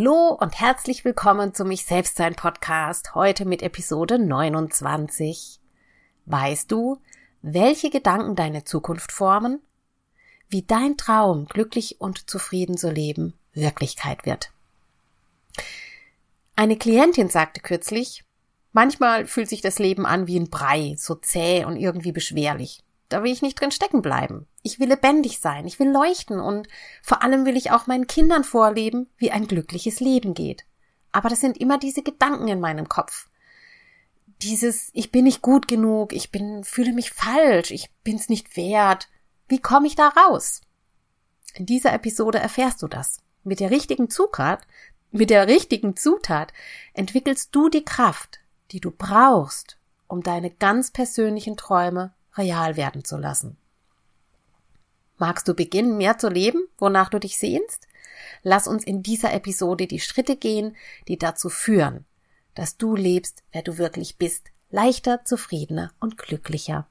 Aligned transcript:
Hallo 0.00 0.34
und 0.40 0.58
herzlich 0.58 1.04
willkommen 1.04 1.52
zu 1.52 1.66
Mich 1.66 1.84
Selbstsein 1.84 2.34
Podcast, 2.34 3.14
heute 3.14 3.44
mit 3.44 3.60
Episode 3.60 4.18
29. 4.18 5.60
Weißt 6.24 6.72
du, 6.72 7.02
welche 7.42 7.90
Gedanken 7.90 8.34
deine 8.34 8.64
Zukunft 8.64 9.12
formen? 9.12 9.60
Wie 10.48 10.62
dein 10.62 10.96
Traum, 10.96 11.44
glücklich 11.44 12.00
und 12.00 12.30
zufrieden 12.30 12.78
zu 12.78 12.90
leben, 12.90 13.34
Wirklichkeit 13.52 14.24
wird. 14.24 14.52
Eine 16.56 16.78
Klientin 16.78 17.28
sagte 17.28 17.60
kürzlich, 17.60 18.24
manchmal 18.72 19.26
fühlt 19.26 19.50
sich 19.50 19.60
das 19.60 19.78
Leben 19.78 20.06
an 20.06 20.26
wie 20.26 20.40
ein 20.40 20.48
Brei, 20.48 20.94
so 20.96 21.14
zäh 21.14 21.66
und 21.66 21.76
irgendwie 21.76 22.12
beschwerlich. 22.12 22.82
Da 23.10 23.24
will 23.24 23.32
ich 23.32 23.42
nicht 23.42 23.60
drin 23.60 23.72
stecken 23.72 24.02
bleiben. 24.02 24.46
Ich 24.62 24.78
will 24.78 24.88
lebendig 24.88 25.40
sein, 25.40 25.66
ich 25.66 25.78
will 25.80 25.90
leuchten 25.90 26.38
und 26.40 26.68
vor 27.02 27.22
allem 27.22 27.44
will 27.44 27.56
ich 27.56 27.72
auch 27.72 27.88
meinen 27.88 28.06
Kindern 28.06 28.44
vorleben, 28.44 29.08
wie 29.18 29.32
ein 29.32 29.48
glückliches 29.48 29.98
Leben 29.98 30.32
geht. 30.32 30.64
Aber 31.10 31.28
das 31.28 31.40
sind 31.40 31.58
immer 31.58 31.76
diese 31.76 32.02
Gedanken 32.02 32.46
in 32.46 32.60
meinem 32.60 32.88
Kopf. 32.88 33.28
Dieses, 34.42 34.90
ich 34.94 35.10
bin 35.10 35.24
nicht 35.24 35.42
gut 35.42 35.66
genug, 35.66 36.12
ich 36.12 36.30
bin, 36.30 36.62
fühle 36.62 36.92
mich 36.92 37.10
falsch, 37.10 37.72
ich 37.72 37.90
bin's 38.04 38.28
nicht 38.28 38.56
wert. 38.56 39.08
Wie 39.48 39.58
komme 39.58 39.88
ich 39.88 39.96
da 39.96 40.08
raus? 40.08 40.60
In 41.54 41.66
dieser 41.66 41.92
Episode 41.92 42.38
erfährst 42.38 42.80
du 42.80 42.86
das. 42.86 43.18
Mit 43.42 43.58
der 43.58 43.72
richtigen 43.72 44.08
Zutat, 44.08 44.68
mit 45.10 45.30
der 45.30 45.48
richtigen 45.48 45.96
Zutat 45.96 46.52
entwickelst 46.94 47.48
du 47.56 47.68
die 47.68 47.84
Kraft, 47.84 48.38
die 48.70 48.78
du 48.78 48.92
brauchst, 48.92 49.78
um 50.06 50.22
deine 50.22 50.50
ganz 50.50 50.92
persönlichen 50.92 51.56
Träume 51.56 52.14
real 52.40 52.76
werden 52.76 53.04
zu 53.04 53.16
lassen. 53.16 53.56
Magst 55.18 55.46
du 55.46 55.54
beginnen, 55.54 55.98
mehr 55.98 56.18
zu 56.18 56.28
leben, 56.28 56.66
wonach 56.78 57.10
du 57.10 57.18
dich 57.18 57.38
sehnst? 57.38 57.86
Lass 58.42 58.66
uns 58.66 58.84
in 58.84 59.02
dieser 59.02 59.32
Episode 59.34 59.86
die 59.86 60.00
Schritte 60.00 60.36
gehen, 60.36 60.76
die 61.08 61.18
dazu 61.18 61.50
führen, 61.50 62.06
dass 62.54 62.78
du 62.78 62.96
lebst, 62.96 63.42
wer 63.52 63.62
du 63.62 63.76
wirklich 63.76 64.16
bist, 64.16 64.50
leichter, 64.70 65.24
zufriedener 65.24 65.92
und 66.00 66.16
glücklicher. 66.16 66.86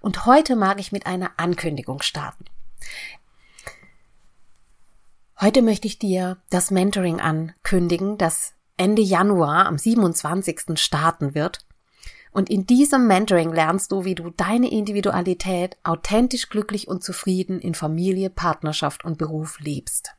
Und 0.00 0.26
heute 0.26 0.54
mag 0.54 0.80
ich 0.80 0.92
mit 0.92 1.06
einer 1.06 1.32
Ankündigung 1.38 2.02
starten. 2.02 2.44
Heute 5.40 5.62
möchte 5.62 5.86
ich 5.86 5.98
dir 5.98 6.36
das 6.50 6.70
Mentoring 6.70 7.20
ankündigen, 7.20 8.18
das 8.18 8.52
Ende 8.76 9.00
Januar 9.00 9.66
am 9.66 9.78
27. 9.78 10.78
starten 10.78 11.34
wird 11.34 11.64
und 12.32 12.48
in 12.48 12.66
diesem 12.66 13.06
Mentoring 13.06 13.52
lernst 13.52 13.92
du, 13.92 14.04
wie 14.04 14.14
du 14.14 14.30
deine 14.30 14.70
Individualität 14.70 15.76
authentisch 15.82 16.48
glücklich 16.48 16.86
und 16.86 17.02
zufrieden 17.02 17.60
in 17.60 17.74
Familie, 17.74 18.30
Partnerschaft 18.30 19.04
und 19.04 19.18
Beruf 19.18 19.58
lebst. 19.60 20.14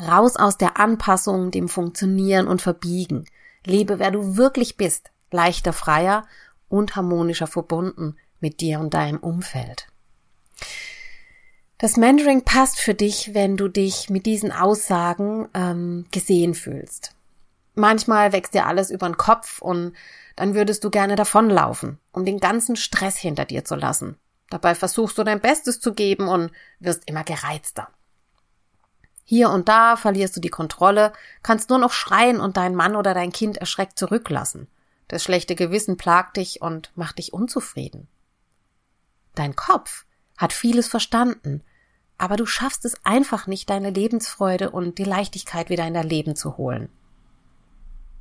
Raus 0.00 0.36
aus 0.36 0.58
der 0.58 0.78
Anpassung, 0.78 1.50
dem 1.50 1.68
Funktionieren 1.68 2.48
und 2.48 2.60
Verbiegen. 2.60 3.24
Lebe, 3.64 3.98
wer 3.98 4.10
du 4.10 4.36
wirklich 4.36 4.76
bist, 4.76 5.10
leichter, 5.30 5.72
freier 5.72 6.26
und 6.68 6.96
harmonischer 6.96 7.46
verbunden 7.46 8.16
mit 8.40 8.60
dir 8.60 8.80
und 8.80 8.94
deinem 8.94 9.18
Umfeld. 9.18 9.86
Das 11.78 11.96
Mentoring 11.96 12.42
passt 12.44 12.80
für 12.80 12.94
dich, 12.94 13.34
wenn 13.34 13.56
du 13.56 13.68
dich 13.68 14.10
mit 14.10 14.26
diesen 14.26 14.52
Aussagen 14.52 15.48
ähm, 15.54 16.06
gesehen 16.10 16.54
fühlst. 16.54 17.14
Manchmal 17.74 18.32
wächst 18.32 18.54
dir 18.54 18.66
alles 18.66 18.90
über 18.90 19.06
den 19.06 19.16
Kopf 19.16 19.60
und 19.60 19.94
dann 20.36 20.54
würdest 20.54 20.84
du 20.84 20.90
gerne 20.90 21.16
davonlaufen, 21.16 21.98
um 22.12 22.24
den 22.24 22.38
ganzen 22.38 22.76
Stress 22.76 23.16
hinter 23.16 23.44
dir 23.44 23.64
zu 23.64 23.74
lassen. 23.74 24.16
Dabei 24.50 24.74
versuchst 24.74 25.18
du 25.18 25.24
dein 25.24 25.40
Bestes 25.40 25.80
zu 25.80 25.94
geben 25.94 26.28
und 26.28 26.52
wirst 26.78 27.08
immer 27.08 27.24
gereizter. 27.24 27.88
Hier 29.24 29.50
und 29.50 29.68
da 29.68 29.96
verlierst 29.96 30.36
du 30.36 30.40
die 30.40 30.50
Kontrolle, 30.50 31.12
kannst 31.42 31.70
nur 31.70 31.78
noch 31.78 31.92
schreien 31.92 32.40
und 32.40 32.56
dein 32.56 32.74
Mann 32.74 32.94
oder 32.94 33.14
dein 33.14 33.32
Kind 33.32 33.56
erschreckt 33.56 33.98
zurücklassen. 33.98 34.68
Das 35.08 35.22
schlechte 35.22 35.54
Gewissen 35.54 35.96
plagt 35.96 36.36
dich 36.36 36.60
und 36.60 36.92
macht 36.94 37.18
dich 37.18 37.32
unzufrieden. 37.32 38.06
Dein 39.34 39.56
Kopf 39.56 40.04
hat 40.36 40.52
vieles 40.52 40.88
verstanden, 40.88 41.62
aber 42.18 42.36
du 42.36 42.46
schaffst 42.46 42.84
es 42.84 42.96
einfach 43.04 43.46
nicht, 43.46 43.70
deine 43.70 43.90
Lebensfreude 43.90 44.70
und 44.70 44.98
die 44.98 45.04
Leichtigkeit 45.04 45.68
wieder 45.70 45.86
in 45.86 45.94
dein 45.94 46.08
Leben 46.08 46.36
zu 46.36 46.56
holen. 46.56 46.90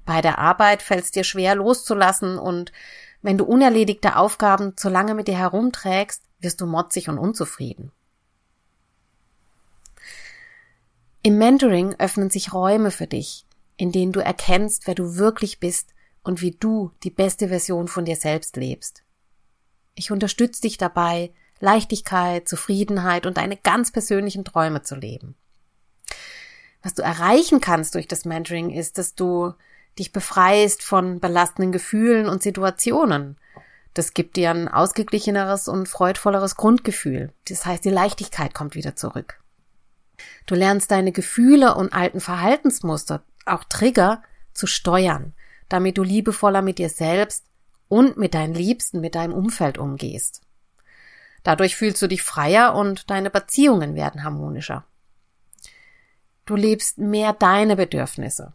Bei 0.06 0.22
der 0.22 0.40
Arbeit 0.40 0.82
fällt 0.82 1.06
es 1.06 1.12
dir 1.12 1.24
schwer 1.24 1.56
loszulassen 1.56 2.38
und 2.38 2.72
wenn 3.22 3.38
du 3.38 3.46
unerledigte 3.46 4.18
Aufgaben 4.18 4.76
zu 4.76 4.90
lange 4.90 5.16
mit 5.16 5.28
dir 5.28 5.38
herumträgst, 5.38 6.24
wirst 6.40 6.60
du 6.60 6.66
motzig 6.66 7.08
und 7.08 7.18
unzufrieden. 7.18 7.92
Im 11.22 11.38
Mentoring 11.38 11.96
öffnen 12.00 12.30
sich 12.30 12.54
Räume 12.54 12.92
für 12.92 13.08
dich, 13.08 13.46
in 13.78 13.94
denen 13.94 14.12
du 14.12 14.20
erkennst, 14.20 14.88
wer 14.88 14.96
du 14.96 15.16
wirklich 15.16 15.62
bist 15.62 15.94
und 16.22 16.42
wie 16.42 16.52
du 16.52 16.92
die 17.04 17.10
beste 17.10 17.48
Version 17.48 17.88
von 17.88 18.04
dir 18.04 18.18
selbst 18.18 18.58
lebst. 18.58 19.04
Ich 19.96 20.12
unterstütze 20.12 20.62
dich 20.62 20.78
dabei, 20.78 21.32
Leichtigkeit, 21.62 22.50
Zufriedenheit 22.50 23.26
und 23.26 23.38
deine 23.38 23.56
ganz 23.56 23.92
persönlichen 23.92 24.44
Träume 24.44 24.82
zu 24.82 24.96
leben. 24.96 25.36
Was 26.82 26.94
du 26.94 27.02
erreichen 27.02 27.62
kannst 27.62 27.96
durch 27.96 28.10
das 28.10 28.26
Mentoring 28.26 28.70
ist, 28.70 28.98
dass 28.98 29.16
du 29.16 29.54
dich 30.00 30.12
befreist 30.12 30.84
von 30.84 31.20
belastenden 31.20 31.72
Gefühlen 31.72 32.28
und 32.28 32.42
Situationen. 32.44 33.38
Das 33.94 34.14
gibt 34.14 34.36
dir 34.38 34.50
ein 34.50 34.68
ausgeglicheneres 34.68 35.68
und 35.68 35.88
freudvolleres 35.88 36.56
Grundgefühl. 36.56 37.32
Das 37.48 37.66
heißt, 37.66 37.86
die 37.86 37.90
Leichtigkeit 37.90 38.54
kommt 38.54 38.76
wieder 38.76 38.96
zurück. 38.96 39.40
Du 40.46 40.56
lernst 40.56 40.92
deine 40.92 41.12
Gefühle 41.12 41.76
und 41.76 41.94
alten 41.94 42.20
Verhaltensmuster, 42.20 43.24
auch 43.46 43.64
Trigger, 43.66 44.24
zu 44.54 44.68
steuern, 44.68 45.34
damit 45.70 45.98
du 45.98 46.04
liebevoller 46.04 46.62
mit 46.62 46.78
dir 46.78 46.90
selbst 46.90 47.46
und 47.88 48.18
mit 48.18 48.34
deinen 48.34 48.54
Liebsten, 48.54 49.02
mit 49.02 49.16
deinem 49.16 49.34
Umfeld 49.34 49.78
umgehst. 49.78 50.42
Dadurch 51.44 51.76
fühlst 51.76 52.02
du 52.02 52.08
dich 52.08 52.24
freier 52.24 52.76
und 52.76 53.10
deine 53.10 53.30
Beziehungen 53.30 53.96
werden 53.96 54.24
harmonischer. 54.24 54.86
Du 56.46 56.56
lebst 56.56 56.98
mehr 56.98 57.34
deine 57.34 57.76
Bedürfnisse. 57.76 58.54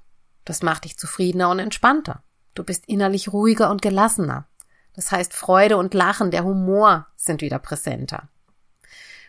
Das 0.49 0.63
macht 0.63 0.85
dich 0.85 0.97
zufriedener 0.97 1.51
und 1.51 1.59
entspannter. 1.59 2.23
Du 2.55 2.65
bist 2.65 2.89
innerlich 2.89 3.35
ruhiger 3.35 3.71
und 3.71 3.83
gelassener. 3.83 4.49
Das 4.95 5.13
heißt, 5.13 5.35
Freude 5.35 5.77
und 5.77 5.93
Lachen, 5.93 6.31
der 6.31 6.43
Humor 6.43 7.07
sind 7.17 7.43
wieder 7.43 7.59
präsenter. 7.59 8.31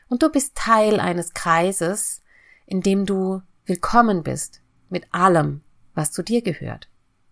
Und 0.08 0.24
du 0.24 0.30
bist 0.30 0.56
Teil 0.56 1.02
eines 1.02 1.34
Kreises, 1.34 2.22
in 2.66 2.80
dem 2.80 3.06
du 3.06 3.42
willkommen 3.66 4.24
bist 4.24 4.62
mit 4.88 5.14
allem, 5.14 5.60
was 5.94 6.14
zu 6.14 6.24
dir 6.24 6.42
gehört. 6.42 6.88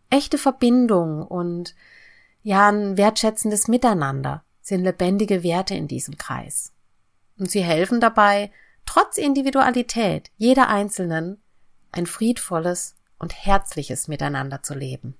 Echte 0.10 0.38
Verbindung 0.38 1.22
und 1.22 1.74
ja, 2.44 2.68
ein 2.68 2.98
wertschätzendes 2.98 3.69
Miteinander 3.69 4.44
sind 4.60 4.84
lebendige 4.84 5.44
Werte 5.44 5.75
in 5.75 5.88
diesem 5.88 6.18
Kreis. 6.18 6.74
Und 7.39 7.50
sie 7.50 7.63
helfen 7.63 8.01
dabei, 8.01 8.51
trotz 8.86 9.18
Individualität 9.18 10.30
jeder 10.36 10.68
Einzelnen 10.68 11.42
ein 11.94 12.06
friedvolles 12.06 12.96
und 13.19 13.33
herzliches 13.33 14.07
Miteinander 14.07 14.63
zu 14.63 14.73
leben. 14.73 15.17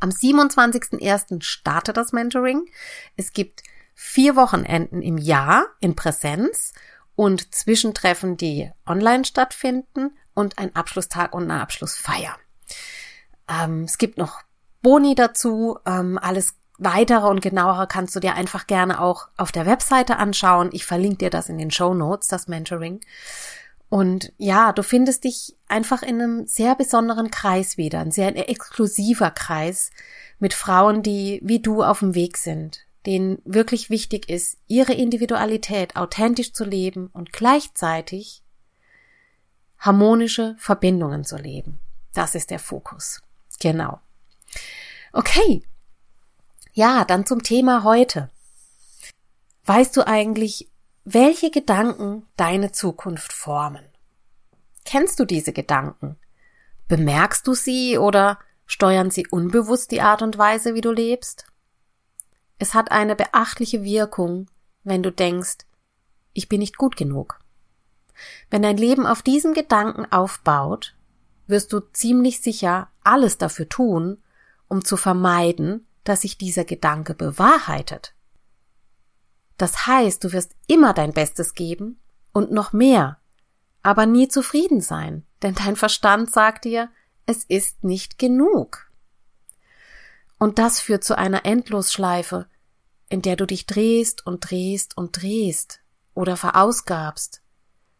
Am 0.00 0.10
27.01. 0.10 1.42
startet 1.42 1.96
das 1.96 2.12
Mentoring. 2.12 2.68
Es 3.16 3.32
gibt 3.32 3.62
vier 3.94 4.34
Wochenenden 4.34 5.00
im 5.00 5.16
Jahr 5.16 5.66
in 5.78 5.94
Präsenz 5.94 6.72
und 7.14 7.54
Zwischentreffen, 7.54 8.36
die 8.36 8.70
online 8.86 9.24
stattfinden 9.24 10.16
und 10.34 10.58
ein 10.58 10.74
Abschlusstag 10.74 11.34
und 11.34 11.44
eine 11.44 11.60
Abschlussfeier. 11.60 12.36
Ähm, 13.48 13.84
es 13.84 13.98
gibt 13.98 14.18
noch 14.18 14.42
Boni 14.82 15.14
dazu. 15.14 15.78
Ähm, 15.86 16.18
alles 16.18 16.56
weitere 16.78 17.28
und 17.28 17.40
genauere 17.40 17.86
kannst 17.86 18.16
du 18.16 18.20
dir 18.20 18.34
einfach 18.34 18.66
gerne 18.66 19.00
auch 19.00 19.28
auf 19.36 19.52
der 19.52 19.66
Webseite 19.66 20.16
anschauen. 20.16 20.70
Ich 20.72 20.84
verlinke 20.84 21.18
dir 21.18 21.30
das 21.30 21.48
in 21.48 21.58
den 21.58 21.70
Show 21.70 21.94
Notes, 21.94 22.28
das 22.28 22.48
Mentoring. 22.48 23.00
Und 23.92 24.32
ja, 24.38 24.72
du 24.72 24.82
findest 24.82 25.24
dich 25.24 25.54
einfach 25.68 26.02
in 26.02 26.18
einem 26.18 26.46
sehr 26.46 26.74
besonderen 26.74 27.30
Kreis 27.30 27.76
wieder, 27.76 28.00
ein 28.00 28.10
sehr 28.10 28.48
exklusiver 28.48 29.30
Kreis 29.30 29.90
mit 30.38 30.54
Frauen, 30.54 31.02
die 31.02 31.42
wie 31.44 31.60
du 31.60 31.82
auf 31.82 31.98
dem 31.98 32.14
Weg 32.14 32.38
sind, 32.38 32.86
denen 33.04 33.42
wirklich 33.44 33.90
wichtig 33.90 34.30
ist, 34.30 34.56
ihre 34.66 34.94
Individualität 34.94 35.94
authentisch 35.94 36.54
zu 36.54 36.64
leben 36.64 37.08
und 37.08 37.34
gleichzeitig 37.34 38.42
harmonische 39.76 40.56
Verbindungen 40.58 41.22
zu 41.22 41.36
leben. 41.36 41.78
Das 42.14 42.34
ist 42.34 42.48
der 42.48 42.60
Fokus. 42.60 43.20
Genau. 43.60 44.00
Okay. 45.12 45.64
Ja, 46.72 47.04
dann 47.04 47.26
zum 47.26 47.42
Thema 47.42 47.84
heute. 47.84 48.30
Weißt 49.66 49.94
du 49.98 50.06
eigentlich, 50.06 50.71
welche 51.04 51.50
Gedanken 51.50 52.26
deine 52.36 52.70
Zukunft 52.70 53.32
formen? 53.32 53.84
Kennst 54.84 55.18
du 55.18 55.24
diese 55.24 55.52
Gedanken? 55.52 56.16
Bemerkst 56.86 57.46
du 57.46 57.54
sie 57.54 57.98
oder 57.98 58.38
steuern 58.66 59.10
sie 59.10 59.26
unbewusst 59.26 59.90
die 59.90 60.00
Art 60.00 60.22
und 60.22 60.38
Weise, 60.38 60.74
wie 60.74 60.80
du 60.80 60.92
lebst? 60.92 61.46
Es 62.58 62.74
hat 62.74 62.92
eine 62.92 63.16
beachtliche 63.16 63.82
Wirkung, 63.82 64.48
wenn 64.84 65.02
du 65.02 65.10
denkst, 65.10 65.66
ich 66.34 66.48
bin 66.48 66.60
nicht 66.60 66.78
gut 66.78 66.96
genug. 66.96 67.40
Wenn 68.50 68.62
dein 68.62 68.76
Leben 68.76 69.04
auf 69.04 69.22
diesen 69.22 69.54
Gedanken 69.54 70.06
aufbaut, 70.12 70.94
wirst 71.48 71.72
du 71.72 71.80
ziemlich 71.80 72.40
sicher 72.40 72.88
alles 73.02 73.38
dafür 73.38 73.68
tun, 73.68 74.22
um 74.68 74.84
zu 74.84 74.96
vermeiden, 74.96 75.84
dass 76.04 76.20
sich 76.20 76.38
dieser 76.38 76.64
Gedanke 76.64 77.14
bewahrheitet. 77.14 78.14
Das 79.62 79.86
heißt, 79.86 80.24
du 80.24 80.32
wirst 80.32 80.56
immer 80.66 80.92
dein 80.92 81.12
Bestes 81.12 81.54
geben 81.54 82.00
und 82.32 82.50
noch 82.50 82.72
mehr, 82.72 83.18
aber 83.84 84.06
nie 84.06 84.26
zufrieden 84.26 84.80
sein, 84.80 85.24
denn 85.40 85.54
dein 85.54 85.76
Verstand 85.76 86.32
sagt 86.32 86.64
dir, 86.64 86.90
es 87.26 87.44
ist 87.44 87.84
nicht 87.84 88.18
genug. 88.18 88.90
Und 90.36 90.58
das 90.58 90.80
führt 90.80 91.04
zu 91.04 91.16
einer 91.16 91.44
Endlosschleife, 91.44 92.48
in 93.08 93.22
der 93.22 93.36
du 93.36 93.46
dich 93.46 93.66
drehst 93.66 94.26
und 94.26 94.50
drehst 94.50 94.96
und 94.96 95.22
drehst 95.22 95.78
oder 96.14 96.36
verausgabst. 96.36 97.40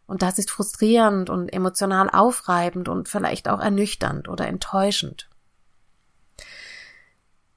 Und 0.05 0.21
das 0.21 0.39
ist 0.39 0.51
frustrierend 0.51 1.29
und 1.29 1.47
emotional 1.47 2.09
aufreibend 2.09 2.89
und 2.89 3.07
vielleicht 3.07 3.47
auch 3.47 3.61
ernüchternd 3.61 4.27
oder 4.27 4.47
enttäuschend. 4.47 5.29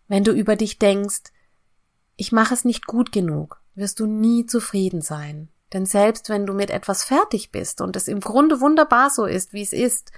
Wenn 0.07 0.23
du 0.23 0.31
über 0.31 0.55
dich 0.55 0.79
denkst, 0.79 1.33
ich 2.15 2.31
mache 2.31 2.55
es 2.55 2.65
nicht 2.65 2.87
gut 2.87 3.11
genug, 3.11 3.61
wirst 3.77 4.01
du 4.01 4.07
nie 4.07 4.47
zufrieden 4.47 5.03
sein. 5.03 5.49
Denn 5.73 5.87
selbst 5.87 6.29
wenn 6.29 6.47
du 6.47 6.55
mit 6.55 6.71
etwas 6.71 7.05
fertig 7.05 7.51
bist 7.53 7.81
und 7.81 7.97
es 7.97 8.09
im 8.09 8.21
Grunde 8.21 8.61
wunderbar 8.61 9.11
so 9.11 9.25
ist, 9.27 9.53
wie 9.53 9.63
es 9.63 9.73
ist, 9.73 10.13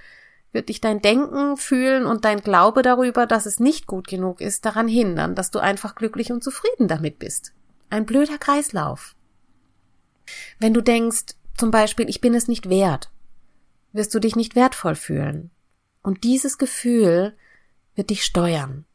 wird 0.51 0.69
dich 0.69 0.81
dein 0.81 1.01
Denken, 1.01 1.57
Fühlen 1.57 2.05
und 2.05 2.25
dein 2.25 2.41
Glaube 2.41 2.81
darüber, 2.81 3.27
dass 3.27 3.45
es 3.45 3.59
nicht 3.59 3.85
gut 3.85 4.07
genug 4.07 4.41
ist, 4.41 4.65
daran 4.65 4.87
hindern, 4.87 5.35
dass 5.35 5.51
du 5.51 5.59
einfach 5.59 5.95
glücklich 5.95 6.31
und 6.31 6.43
zufrieden 6.43 6.87
damit 6.87 7.19
bist. 7.19 7.53
Ein 7.89 8.05
blöder 8.05 8.37
Kreislauf. 8.37 9.15
Wenn 10.59 10.73
du 10.73 10.81
denkst, 10.81 11.35
zum 11.57 11.71
Beispiel, 11.71 12.09
ich 12.09 12.21
bin 12.21 12.33
es 12.33 12.47
nicht 12.47 12.69
wert, 12.69 13.11
wirst 13.91 14.13
du 14.13 14.19
dich 14.19 14.35
nicht 14.35 14.55
wertvoll 14.55 14.95
fühlen. 14.95 15.51
Und 16.01 16.23
dieses 16.23 16.57
Gefühl 16.57 17.35
wird 17.95 18.09
dich 18.09 18.23
steuern. 18.23 18.85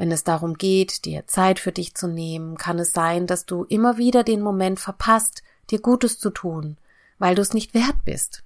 Wenn 0.00 0.12
es 0.12 0.24
darum 0.24 0.54
geht, 0.54 1.04
dir 1.04 1.26
Zeit 1.26 1.58
für 1.58 1.72
dich 1.72 1.94
zu 1.94 2.08
nehmen, 2.08 2.56
kann 2.56 2.78
es 2.78 2.94
sein, 2.94 3.26
dass 3.26 3.44
du 3.44 3.64
immer 3.64 3.98
wieder 3.98 4.24
den 4.24 4.40
Moment 4.40 4.80
verpasst, 4.80 5.42
dir 5.68 5.78
Gutes 5.78 6.18
zu 6.18 6.30
tun, 6.30 6.78
weil 7.18 7.34
du 7.34 7.42
es 7.42 7.52
nicht 7.52 7.74
wert 7.74 8.02
bist. 8.06 8.42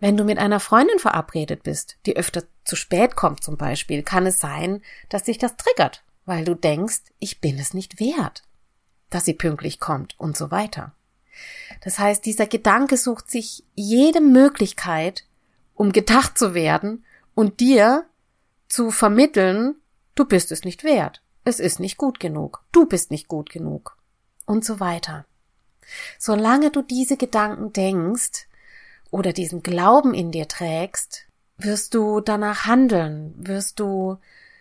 Wenn 0.00 0.16
du 0.16 0.24
mit 0.24 0.38
einer 0.38 0.58
Freundin 0.58 0.98
verabredet 0.98 1.62
bist, 1.62 1.96
die 2.06 2.16
öfter 2.16 2.42
zu 2.64 2.74
spät 2.74 3.14
kommt 3.14 3.44
zum 3.44 3.56
Beispiel, 3.56 4.02
kann 4.02 4.26
es 4.26 4.40
sein, 4.40 4.82
dass 5.10 5.22
dich 5.22 5.38
das 5.38 5.56
triggert, 5.56 6.02
weil 6.24 6.44
du 6.44 6.56
denkst, 6.56 7.02
ich 7.20 7.40
bin 7.40 7.56
es 7.60 7.72
nicht 7.72 8.00
wert, 8.00 8.42
dass 9.10 9.24
sie 9.24 9.34
pünktlich 9.34 9.78
kommt 9.78 10.18
und 10.18 10.36
so 10.36 10.50
weiter. 10.50 10.92
Das 11.82 12.00
heißt, 12.00 12.26
dieser 12.26 12.48
Gedanke 12.48 12.96
sucht 12.96 13.30
sich 13.30 13.62
jede 13.76 14.20
Möglichkeit, 14.20 15.24
um 15.72 15.92
gedacht 15.92 16.36
zu 16.36 16.52
werden 16.52 17.04
und 17.36 17.60
dir 17.60 18.06
zu 18.66 18.90
vermitteln, 18.90 19.76
du 20.14 20.24
bist 20.24 20.52
es 20.52 20.64
nicht 20.64 20.84
wert, 20.84 21.22
es 21.44 21.60
ist 21.60 21.80
nicht 21.80 21.96
gut 21.96 22.20
genug, 22.20 22.64
du 22.72 22.86
bist 22.86 23.10
nicht 23.10 23.28
gut 23.28 23.50
genug 23.50 23.96
und 24.46 24.64
so 24.64 24.80
weiter. 24.80 25.26
Solange 26.18 26.70
du 26.70 26.82
diese 26.82 27.16
Gedanken 27.16 27.72
denkst 27.72 28.48
oder 29.10 29.32
diesen 29.32 29.62
Glauben 29.62 30.14
in 30.14 30.30
dir 30.30 30.48
trägst, 30.48 31.26
wirst 31.56 31.94
du 31.94 32.20
danach 32.20 32.66
handeln, 32.66 33.34
wirst 33.36 33.80
du 33.80 34.18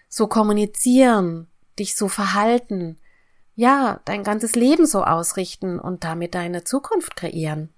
so 0.10 0.28
kommunizieren, 0.28 1.48
dich 1.80 1.96
so 1.96 2.08
verhalten, 2.08 2.98
ja, 3.56 4.02
dein 4.06 4.24
ganzes 4.24 4.56
Leben 4.56 4.86
so 4.86 5.04
ausrichten 5.04 5.80
und 5.80 6.04
damit 6.04 6.36
deine 6.36 6.64
Zukunft 6.64 7.16
kreieren. 7.16 7.70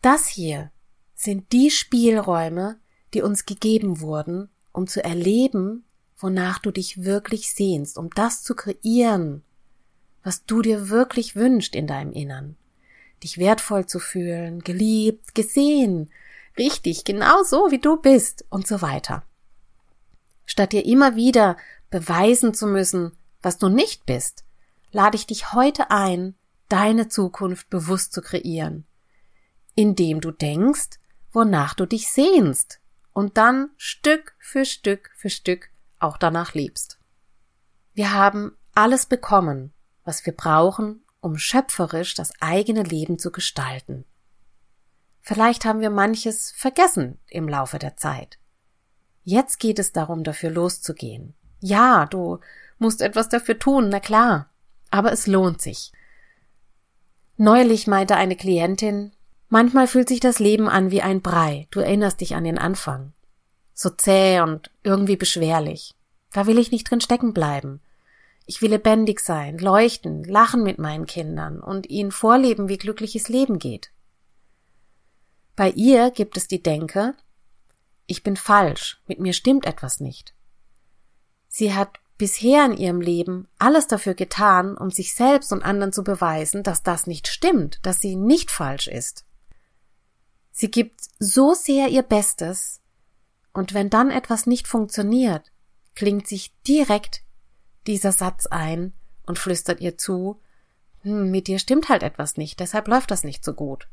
Das 0.00 0.26
hier 0.26 0.70
sind 1.14 1.52
die 1.52 1.70
Spielräume, 1.70 2.78
die 3.14 3.22
uns 3.22 3.46
gegeben 3.46 4.00
wurden, 4.00 4.50
um 4.72 4.86
zu 4.86 5.02
erleben, 5.02 5.84
wonach 6.22 6.58
du 6.58 6.70
dich 6.70 7.04
wirklich 7.04 7.52
sehnst, 7.52 7.98
um 7.98 8.10
das 8.10 8.42
zu 8.42 8.54
kreieren, 8.54 9.42
was 10.22 10.44
du 10.44 10.62
dir 10.62 10.88
wirklich 10.88 11.36
wünschst 11.36 11.74
in 11.74 11.86
deinem 11.86 12.12
Innern. 12.12 12.56
Dich 13.22 13.38
wertvoll 13.38 13.86
zu 13.86 13.98
fühlen, 13.98 14.60
geliebt, 14.60 15.34
gesehen, 15.34 16.10
richtig, 16.58 17.04
genau 17.04 17.42
so 17.42 17.70
wie 17.70 17.78
du 17.78 17.96
bist 17.96 18.44
und 18.50 18.66
so 18.66 18.82
weiter. 18.82 19.24
Statt 20.44 20.72
dir 20.72 20.84
immer 20.84 21.16
wieder 21.16 21.56
beweisen 21.90 22.54
zu 22.54 22.66
müssen, 22.66 23.12
was 23.42 23.58
du 23.58 23.68
nicht 23.68 24.06
bist, 24.06 24.44
lade 24.92 25.16
ich 25.16 25.26
dich 25.26 25.52
heute 25.52 25.90
ein, 25.90 26.34
deine 26.68 27.08
Zukunft 27.08 27.70
bewusst 27.70 28.12
zu 28.12 28.22
kreieren, 28.22 28.84
indem 29.74 30.20
du 30.20 30.30
denkst, 30.30 30.98
wonach 31.32 31.74
du 31.74 31.86
dich 31.86 32.10
sehnst 32.10 32.80
und 33.12 33.36
dann 33.36 33.70
Stück 33.76 34.34
für 34.38 34.64
Stück 34.64 35.10
für 35.16 35.30
Stück 35.30 35.71
auch 36.02 36.16
danach 36.16 36.54
lebst. 36.54 36.98
Wir 37.94 38.12
haben 38.12 38.56
alles 38.74 39.06
bekommen, 39.06 39.72
was 40.04 40.24
wir 40.26 40.34
brauchen, 40.34 41.04
um 41.20 41.38
schöpferisch 41.38 42.14
das 42.14 42.32
eigene 42.40 42.82
Leben 42.82 43.18
zu 43.18 43.30
gestalten. 43.30 44.04
Vielleicht 45.20 45.64
haben 45.64 45.80
wir 45.80 45.90
manches 45.90 46.50
vergessen 46.50 47.18
im 47.28 47.48
Laufe 47.48 47.78
der 47.78 47.96
Zeit. 47.96 48.38
Jetzt 49.22 49.60
geht 49.60 49.78
es 49.78 49.92
darum, 49.92 50.24
dafür 50.24 50.50
loszugehen. 50.50 51.34
Ja, 51.60 52.06
du 52.06 52.40
musst 52.78 53.00
etwas 53.00 53.28
dafür 53.28 53.58
tun, 53.58 53.88
na 53.88 54.00
klar, 54.00 54.50
aber 54.90 55.12
es 55.12 55.28
lohnt 55.28 55.60
sich. 55.60 55.92
Neulich 57.36 57.86
meinte 57.86 58.16
eine 58.16 58.34
Klientin, 58.34 59.12
manchmal 59.48 59.86
fühlt 59.86 60.08
sich 60.08 60.18
das 60.18 60.40
Leben 60.40 60.68
an 60.68 60.90
wie 60.90 61.02
ein 61.02 61.22
Brei, 61.22 61.68
du 61.70 61.78
erinnerst 61.78 62.20
dich 62.20 62.34
an 62.34 62.42
den 62.42 62.58
Anfang. 62.58 63.12
So 63.74 63.90
zäh 63.90 64.40
und 64.40 64.70
irgendwie 64.82 65.16
beschwerlich. 65.16 65.94
Da 66.32 66.46
will 66.46 66.58
ich 66.58 66.70
nicht 66.70 66.90
drin 66.90 67.00
stecken 67.00 67.32
bleiben. 67.32 67.80
Ich 68.46 68.60
will 68.60 68.70
lebendig 68.70 69.20
sein, 69.20 69.58
leuchten, 69.58 70.24
lachen 70.24 70.62
mit 70.62 70.78
meinen 70.78 71.06
Kindern 71.06 71.60
und 71.60 71.88
ihnen 71.88 72.10
vorleben, 72.10 72.68
wie 72.68 72.78
glückliches 72.78 73.28
Leben 73.28 73.58
geht. 73.58 73.92
Bei 75.54 75.70
ihr 75.70 76.10
gibt 76.10 76.36
es 76.36 76.48
die 76.48 76.62
Denke, 76.62 77.14
ich 78.06 78.22
bin 78.22 78.36
falsch, 78.36 79.00
mit 79.06 79.20
mir 79.20 79.32
stimmt 79.32 79.64
etwas 79.64 80.00
nicht. 80.00 80.34
Sie 81.48 81.74
hat 81.74 81.98
bisher 82.18 82.66
in 82.66 82.76
ihrem 82.76 83.00
Leben 83.00 83.48
alles 83.58 83.86
dafür 83.86 84.14
getan, 84.14 84.76
um 84.76 84.90
sich 84.90 85.14
selbst 85.14 85.52
und 85.52 85.62
anderen 85.62 85.92
zu 85.92 86.04
beweisen, 86.04 86.62
dass 86.62 86.82
das 86.82 87.06
nicht 87.06 87.28
stimmt, 87.28 87.78
dass 87.82 88.00
sie 88.00 88.16
nicht 88.16 88.50
falsch 88.50 88.86
ist. 88.86 89.24
Sie 90.50 90.70
gibt 90.70 91.00
so 91.18 91.54
sehr 91.54 91.88
ihr 91.88 92.02
Bestes, 92.02 92.81
und 93.52 93.74
wenn 93.74 93.90
dann 93.90 94.10
etwas 94.10 94.46
nicht 94.46 94.66
funktioniert, 94.66 95.52
klingt 95.94 96.26
sich 96.26 96.52
direkt 96.66 97.22
dieser 97.86 98.12
Satz 98.12 98.46
ein 98.46 98.92
und 99.26 99.38
flüstert 99.38 99.80
ihr 99.80 99.98
zu, 99.98 100.40
hm, 101.02 101.30
mit 101.30 101.48
dir 101.48 101.58
stimmt 101.58 101.88
halt 101.88 102.02
etwas 102.02 102.36
nicht, 102.36 102.60
deshalb 102.60 102.88
läuft 102.88 103.10
das 103.10 103.24
nicht 103.24 103.44
so 103.44 103.52
gut. 103.54 103.88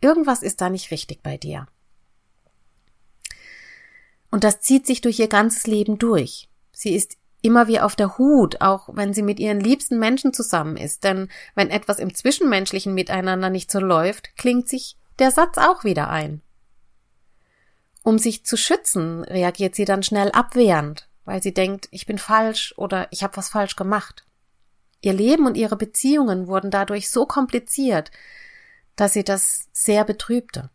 Irgendwas 0.00 0.42
ist 0.42 0.60
da 0.60 0.70
nicht 0.70 0.90
richtig 0.90 1.22
bei 1.22 1.36
dir. 1.36 1.66
Und 4.30 4.44
das 4.44 4.60
zieht 4.60 4.86
sich 4.86 5.00
durch 5.00 5.18
ihr 5.18 5.28
ganzes 5.28 5.66
Leben 5.66 5.98
durch. 5.98 6.48
Sie 6.72 6.94
ist 6.94 7.16
immer 7.42 7.66
wie 7.66 7.80
auf 7.80 7.96
der 7.96 8.16
Hut, 8.18 8.60
auch 8.60 8.88
wenn 8.92 9.12
sie 9.12 9.22
mit 9.22 9.40
ihren 9.40 9.60
liebsten 9.60 9.98
Menschen 9.98 10.32
zusammen 10.32 10.76
ist, 10.76 11.04
denn 11.04 11.28
wenn 11.54 11.70
etwas 11.70 11.98
im 11.98 12.14
zwischenmenschlichen 12.14 12.94
Miteinander 12.94 13.50
nicht 13.50 13.70
so 13.70 13.80
läuft, 13.80 14.36
klingt 14.36 14.68
sich 14.68 14.96
der 15.18 15.30
Satz 15.30 15.58
auch 15.58 15.84
wieder 15.84 16.10
ein. 16.10 16.42
Um 18.02 18.18
sich 18.18 18.44
zu 18.44 18.56
schützen, 18.56 19.24
reagiert 19.24 19.74
sie 19.74 19.84
dann 19.84 20.02
schnell 20.02 20.30
abwehrend, 20.30 21.08
weil 21.24 21.42
sie 21.42 21.52
denkt, 21.52 21.88
ich 21.90 22.06
bin 22.06 22.18
falsch 22.18 22.74
oder 22.76 23.08
ich 23.10 23.22
habe 23.22 23.36
was 23.36 23.50
falsch 23.50 23.76
gemacht. 23.76 24.24
Ihr 25.02 25.12
Leben 25.12 25.46
und 25.46 25.56
ihre 25.56 25.76
Beziehungen 25.76 26.46
wurden 26.46 26.70
dadurch 26.70 27.10
so 27.10 27.26
kompliziert, 27.26 28.10
dass 28.96 29.14
sie 29.14 29.24
das 29.24 29.68
sehr 29.72 30.04
betrübte. 30.04 30.70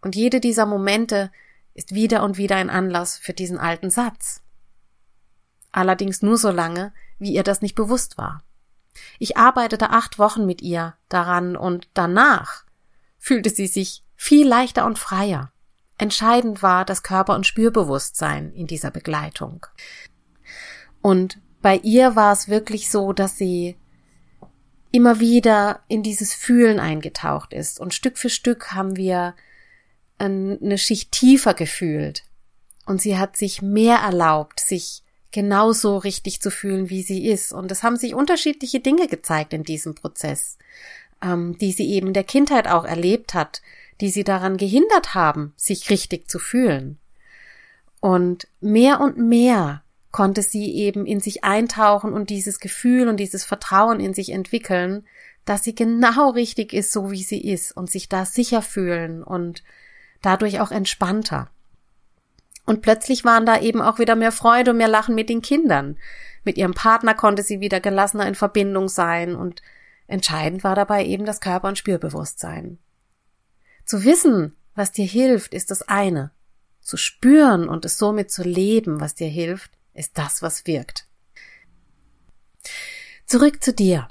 Und 0.00 0.16
jede 0.16 0.40
dieser 0.40 0.66
Momente 0.66 1.30
ist 1.74 1.94
wieder 1.94 2.22
und 2.22 2.36
wieder 2.38 2.56
ein 2.56 2.70
Anlass 2.70 3.16
für 3.18 3.32
diesen 3.32 3.58
alten 3.58 3.90
Satz. 3.90 4.42
Allerdings 5.72 6.22
nur 6.22 6.36
so 6.36 6.50
lange, 6.50 6.92
wie 7.18 7.32
ihr 7.32 7.42
das 7.42 7.62
nicht 7.62 7.74
bewusst 7.74 8.18
war. 8.18 8.44
Ich 9.18 9.36
arbeitete 9.36 9.90
acht 9.90 10.18
Wochen 10.18 10.46
mit 10.46 10.62
ihr 10.62 10.94
daran 11.08 11.56
und 11.56 11.88
danach 11.94 12.64
fühlte 13.18 13.50
sie 13.50 13.66
sich 13.66 14.04
viel 14.14 14.46
leichter 14.46 14.86
und 14.86 14.98
freier. 14.98 15.52
Entscheidend 16.04 16.62
war 16.62 16.84
das 16.84 17.02
Körper- 17.02 17.34
und 17.34 17.46
Spürbewusstsein 17.46 18.52
in 18.52 18.66
dieser 18.66 18.90
Begleitung. 18.90 19.64
Und 21.00 21.38
bei 21.62 21.78
ihr 21.78 22.14
war 22.14 22.30
es 22.30 22.46
wirklich 22.46 22.90
so, 22.90 23.14
dass 23.14 23.38
sie 23.38 23.78
immer 24.92 25.18
wieder 25.18 25.80
in 25.88 26.02
dieses 26.02 26.34
Fühlen 26.34 26.78
eingetaucht 26.78 27.54
ist. 27.54 27.80
Und 27.80 27.94
Stück 27.94 28.18
für 28.18 28.28
Stück 28.28 28.72
haben 28.72 28.96
wir 28.96 29.34
eine 30.18 30.76
Schicht 30.76 31.10
tiefer 31.10 31.54
gefühlt. 31.54 32.24
Und 32.84 33.00
sie 33.00 33.16
hat 33.16 33.38
sich 33.38 33.62
mehr 33.62 33.96
erlaubt, 33.96 34.60
sich 34.60 35.04
genauso 35.30 35.96
richtig 35.96 36.42
zu 36.42 36.50
fühlen, 36.50 36.90
wie 36.90 37.00
sie 37.00 37.28
ist. 37.28 37.50
Und 37.50 37.72
es 37.72 37.82
haben 37.82 37.96
sich 37.96 38.14
unterschiedliche 38.14 38.80
Dinge 38.80 39.08
gezeigt 39.08 39.54
in 39.54 39.62
diesem 39.62 39.94
Prozess, 39.94 40.58
ähm, 41.22 41.56
die 41.56 41.72
sie 41.72 41.88
eben 41.88 42.12
der 42.12 42.24
Kindheit 42.24 42.68
auch 42.68 42.84
erlebt 42.84 43.32
hat, 43.32 43.62
die 44.04 44.10
sie 44.10 44.22
daran 44.22 44.58
gehindert 44.58 45.14
haben, 45.14 45.54
sich 45.56 45.88
richtig 45.88 46.28
zu 46.28 46.38
fühlen. 46.38 46.98
Und 48.00 48.48
mehr 48.60 49.00
und 49.00 49.16
mehr 49.16 49.82
konnte 50.10 50.42
sie 50.42 50.74
eben 50.74 51.06
in 51.06 51.20
sich 51.20 51.42
eintauchen 51.42 52.12
und 52.12 52.28
dieses 52.28 52.60
Gefühl 52.60 53.08
und 53.08 53.16
dieses 53.16 53.46
Vertrauen 53.46 54.00
in 54.00 54.12
sich 54.12 54.28
entwickeln, 54.28 55.06
dass 55.46 55.64
sie 55.64 55.74
genau 55.74 56.28
richtig 56.28 56.74
ist, 56.74 56.92
so 56.92 57.12
wie 57.12 57.22
sie 57.22 57.50
ist 57.50 57.74
und 57.74 57.90
sich 57.90 58.10
da 58.10 58.26
sicher 58.26 58.60
fühlen 58.60 59.22
und 59.22 59.64
dadurch 60.20 60.60
auch 60.60 60.70
entspannter. 60.70 61.48
Und 62.66 62.82
plötzlich 62.82 63.24
waren 63.24 63.46
da 63.46 63.58
eben 63.58 63.80
auch 63.80 63.98
wieder 63.98 64.16
mehr 64.16 64.32
Freude 64.32 64.72
und 64.72 64.76
mehr 64.76 64.88
Lachen 64.88 65.14
mit 65.14 65.30
den 65.30 65.40
Kindern. 65.40 65.96
Mit 66.44 66.58
ihrem 66.58 66.74
Partner 66.74 67.14
konnte 67.14 67.42
sie 67.42 67.60
wieder 67.60 67.80
gelassener 67.80 68.28
in 68.28 68.34
Verbindung 68.34 68.90
sein 68.90 69.34
und 69.34 69.62
entscheidend 70.08 70.62
war 70.62 70.74
dabei 70.74 71.06
eben 71.06 71.24
das 71.24 71.40
Körper- 71.40 71.68
und 71.68 71.78
Spürbewusstsein. 71.78 72.76
Zu 73.84 74.04
wissen, 74.04 74.56
was 74.74 74.92
dir 74.92 75.06
hilft, 75.06 75.54
ist 75.54 75.70
das 75.70 75.82
eine. 75.82 76.30
Zu 76.80 76.96
spüren 76.96 77.68
und 77.68 77.84
es 77.84 77.98
somit 77.98 78.30
zu 78.30 78.42
leben, 78.42 79.00
was 79.00 79.14
dir 79.14 79.28
hilft, 79.28 79.72
ist 79.92 80.18
das, 80.18 80.42
was 80.42 80.66
wirkt. 80.66 81.06
Zurück 83.26 83.62
zu 83.62 83.72
dir. 83.72 84.08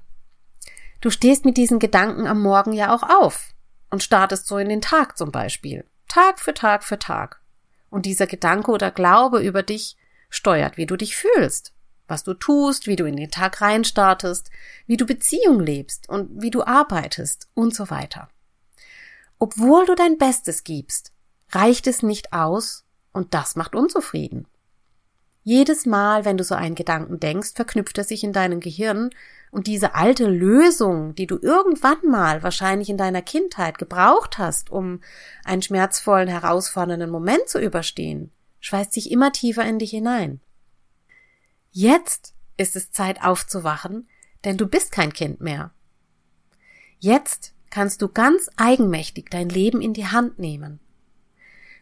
Du 1.01 1.09
stehst 1.09 1.45
mit 1.45 1.57
diesen 1.57 1.79
Gedanken 1.79 2.27
am 2.27 2.41
Morgen 2.41 2.73
ja 2.73 2.93
auch 2.93 3.03
auf 3.03 3.49
und 3.89 4.03
startest 4.03 4.47
so 4.47 4.57
in 4.57 4.69
den 4.69 4.81
Tag 4.81 5.17
zum 5.17 5.31
Beispiel. 5.31 5.85
Tag 6.07 6.39
für 6.39 6.53
Tag 6.53 6.83
für 6.83 6.97
Tag. 6.97 7.41
Und 7.89 8.05
dieser 8.05 8.25
Gedanke 8.25 8.71
oder 8.71 8.89
Glaube 8.89 9.41
über 9.41 9.61
dich 9.63 9.97
steuert, 10.29 10.77
wie 10.77 10.85
du 10.85 10.95
dich 10.95 11.15
fühlst, 11.15 11.73
was 12.07 12.23
du 12.23 12.33
tust, 12.33 12.87
wie 12.87 12.95
du 12.95 13.05
in 13.05 13.17
den 13.17 13.29
Tag 13.29 13.61
reinstartest, 13.61 14.49
wie 14.87 14.97
du 14.97 15.05
Beziehung 15.05 15.59
lebst 15.59 16.09
und 16.09 16.41
wie 16.41 16.49
du 16.49 16.63
arbeitest 16.63 17.49
und 17.53 17.75
so 17.75 17.89
weiter. 17.89 18.29
Obwohl 19.43 19.85
du 19.85 19.93
dein 19.93 20.17
Bestes 20.17 20.63
gibst, 20.63 21.11
reicht 21.49 21.85
es 21.87 22.01
nicht 22.01 22.31
aus 22.31 22.85
und 23.11 23.33
das 23.33 23.57
macht 23.57 23.75
unzufrieden. 23.75 24.47
Jedes 25.43 25.85
Mal, 25.85 26.23
wenn 26.23 26.37
du 26.37 26.45
so 26.45 26.55
einen 26.55 26.75
Gedanken 26.75 27.19
denkst, 27.19 27.51
verknüpft 27.53 27.97
er 27.97 28.05
sich 28.05 28.23
in 28.23 28.31
deinem 28.31 28.61
Gehirn 28.61 29.09
und 29.51 29.67
diese 29.67 29.95
alte 29.95 30.27
Lösung, 30.27 31.13
die 31.15 31.27
du 31.27 31.37
irgendwann 31.41 31.97
mal 32.09 32.41
wahrscheinlich 32.41 32.87
in 32.87 32.95
deiner 32.95 33.21
Kindheit 33.21 33.77
gebraucht 33.77 34.37
hast, 34.37 34.69
um 34.69 35.01
einen 35.43 35.61
schmerzvollen, 35.61 36.29
herausfordernden 36.29 37.09
Moment 37.09 37.49
zu 37.49 37.59
überstehen, 37.59 38.31
schweißt 38.61 38.93
sich 38.93 39.11
immer 39.11 39.33
tiefer 39.33 39.65
in 39.65 39.77
dich 39.77 39.89
hinein. 39.89 40.39
Jetzt 41.69 42.33
ist 42.55 42.77
es 42.77 42.93
Zeit 42.93 43.21
aufzuwachen, 43.21 44.07
denn 44.45 44.55
du 44.55 44.67
bist 44.67 44.93
kein 44.93 45.11
Kind 45.11 45.41
mehr. 45.41 45.73
Jetzt 46.99 47.53
kannst 47.73 48.03
du 48.03 48.07
ganz 48.07 48.51
eigenmächtig 48.55 49.31
dein 49.31 49.49
Leben 49.49 49.81
in 49.81 49.93
die 49.93 50.05
Hand 50.05 50.37
nehmen. 50.37 50.79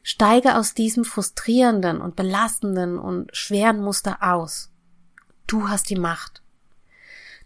Steige 0.04 0.56
aus 0.56 0.74
diesem 0.74 1.04
frustrierenden 1.04 2.00
und 2.00 2.16
belastenden 2.16 2.98
und 2.98 3.36
schweren 3.36 3.82
Muster 3.82 4.20
aus. 4.22 4.72
Du 5.48 5.68
hast 5.68 5.90
die 5.90 5.98
Macht. 5.98 6.44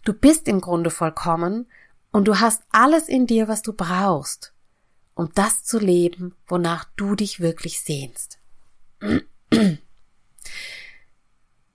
Du 0.04 0.12
bist 0.12 0.46
im 0.46 0.60
Grunde 0.60 0.90
vollkommen 0.90 1.66
und 2.12 2.28
du 2.28 2.38
hast 2.38 2.62
alles 2.70 3.08
in 3.08 3.26
dir, 3.26 3.48
was 3.48 3.62
du 3.62 3.72
brauchst, 3.72 4.54
um 5.16 5.28
das 5.34 5.64
zu 5.64 5.80
leben, 5.80 6.36
wonach 6.46 6.84
du 6.94 7.16
dich 7.16 7.40
wirklich 7.40 7.80
sehnst. 7.80 8.38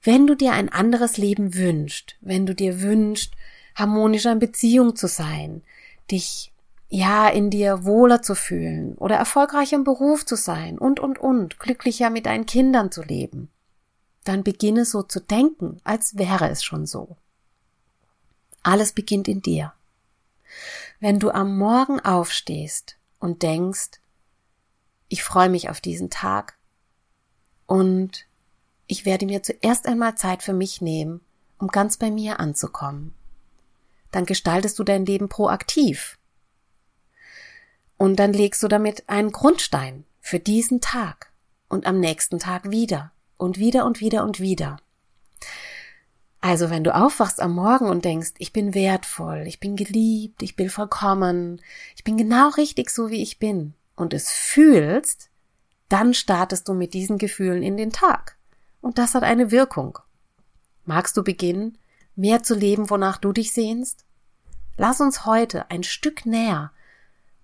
Wenn 0.02 0.26
du 0.26 0.36
dir 0.36 0.54
ein 0.54 0.70
anderes 0.70 1.18
Leben 1.18 1.54
wünschst, 1.54 2.16
wenn 2.22 2.46
du 2.46 2.56
dir 2.56 2.82
wünschst, 2.82 3.34
harmonischer 3.76 4.32
in 4.32 4.40
Beziehung 4.40 4.96
zu 4.96 5.08
sein, 5.08 5.64
dich 6.10 6.51
ja, 6.94 7.30
in 7.30 7.50
dir 7.50 7.86
wohler 7.86 8.22
zu 8.22 8.36
fühlen 8.36 8.96
oder 8.96 9.16
erfolgreich 9.16 9.72
im 9.72 9.86
Beruf 9.86 10.26
zu 10.26 10.36
sein 10.36 10.78
und, 10.78 11.00
und, 11.00 11.18
und, 11.18 11.58
glücklicher 11.58 12.10
mit 12.10 12.26
deinen 12.26 12.46
Kindern 12.46 12.92
zu 12.92 13.02
leben, 13.02 13.50
dann 14.26 14.44
beginne 14.44 14.84
so 14.84 15.02
zu 15.02 15.22
denken, 15.22 15.80
als 15.86 16.18
wäre 16.18 16.50
es 16.50 16.66
schon 16.66 16.86
so. 16.86 17.16
Alles 18.62 18.92
beginnt 18.92 19.30
in 19.30 19.42
dir. 19.42 19.72
Wenn 21.00 21.18
du 21.18 21.32
am 21.32 21.58
Morgen 21.58 22.02
aufstehst 22.02 22.98
und 23.20 23.42
denkst, 23.42 24.02
ich 25.08 25.24
freue 25.24 25.50
mich 25.50 25.70
auf 25.70 25.80
diesen 25.80 26.10
Tag 26.10 26.58
und 27.68 28.26
ich 28.88 29.06
werde 29.06 29.26
mir 29.26 29.44
zuerst 29.44 29.88
einmal 29.88 30.16
Zeit 30.16 30.44
für 30.44 30.54
mich 30.54 30.82
nehmen, 30.82 31.22
um 31.58 31.70
ganz 31.70 31.96
bei 31.96 32.12
mir 32.12 32.42
anzukommen, 32.42 33.16
dann 34.12 34.26
gestaltest 34.26 34.78
du 34.78 34.84
dein 34.84 35.06
Leben 35.06 35.30
proaktiv 35.30 36.18
und 38.02 38.16
dann 38.16 38.34
legst 38.34 38.64
du 38.64 38.68
damit 38.68 39.08
einen 39.10 39.32
Grundstein 39.32 40.06
für 40.22 40.40
diesen 40.40 40.82
Tag 40.82 41.32
und 41.70 41.86
am 41.86 42.00
nächsten 42.00 42.40
Tag 42.40 42.72
wieder 42.72 43.12
und 43.38 43.60
wieder 43.60 43.86
und 43.86 44.00
wieder 44.00 44.24
und 44.24 44.40
wieder. 44.40 44.78
Also 46.40 46.72
wenn 46.72 46.84
du 46.84 46.96
aufwachst 46.96 47.40
am 47.40 47.54
Morgen 47.54 47.86
und 47.86 48.04
denkst, 48.04 48.32
ich 48.40 48.54
bin 48.54 48.74
wertvoll, 48.74 49.44
ich 49.46 49.60
bin 49.60 49.76
geliebt, 49.76 50.42
ich 50.42 50.56
bin 50.56 50.72
vollkommen, 50.72 51.62
ich 51.96 52.04
bin 52.04 52.18
genau 52.18 52.50
richtig 52.50 52.90
so, 52.90 53.12
wie 53.12 53.22
ich 53.22 53.38
bin 53.38 53.76
und 53.96 54.16
es 54.16 54.32
fühlst, 54.32 55.30
dann 55.88 56.16
startest 56.16 56.68
du 56.70 56.74
mit 56.74 56.96
diesen 56.96 57.20
Gefühlen 57.20 57.62
in 57.62 57.78
den 57.78 57.92
Tag. 57.92 58.36
Und 58.82 58.98
das 58.98 59.14
hat 59.14 59.22
eine 59.22 59.52
Wirkung. 59.52 60.00
Magst 60.86 61.16
du 61.18 61.24
beginnen, 61.24 61.78
mehr 62.16 62.42
zu 62.42 62.56
leben, 62.56 62.90
wonach 62.90 63.20
du 63.20 63.32
dich 63.32 63.54
sehnst? 63.54 64.06
Lass 64.76 65.02
uns 65.02 65.28
heute 65.28 65.70
ein 65.70 65.84
Stück 65.84 66.26
näher 66.26 66.72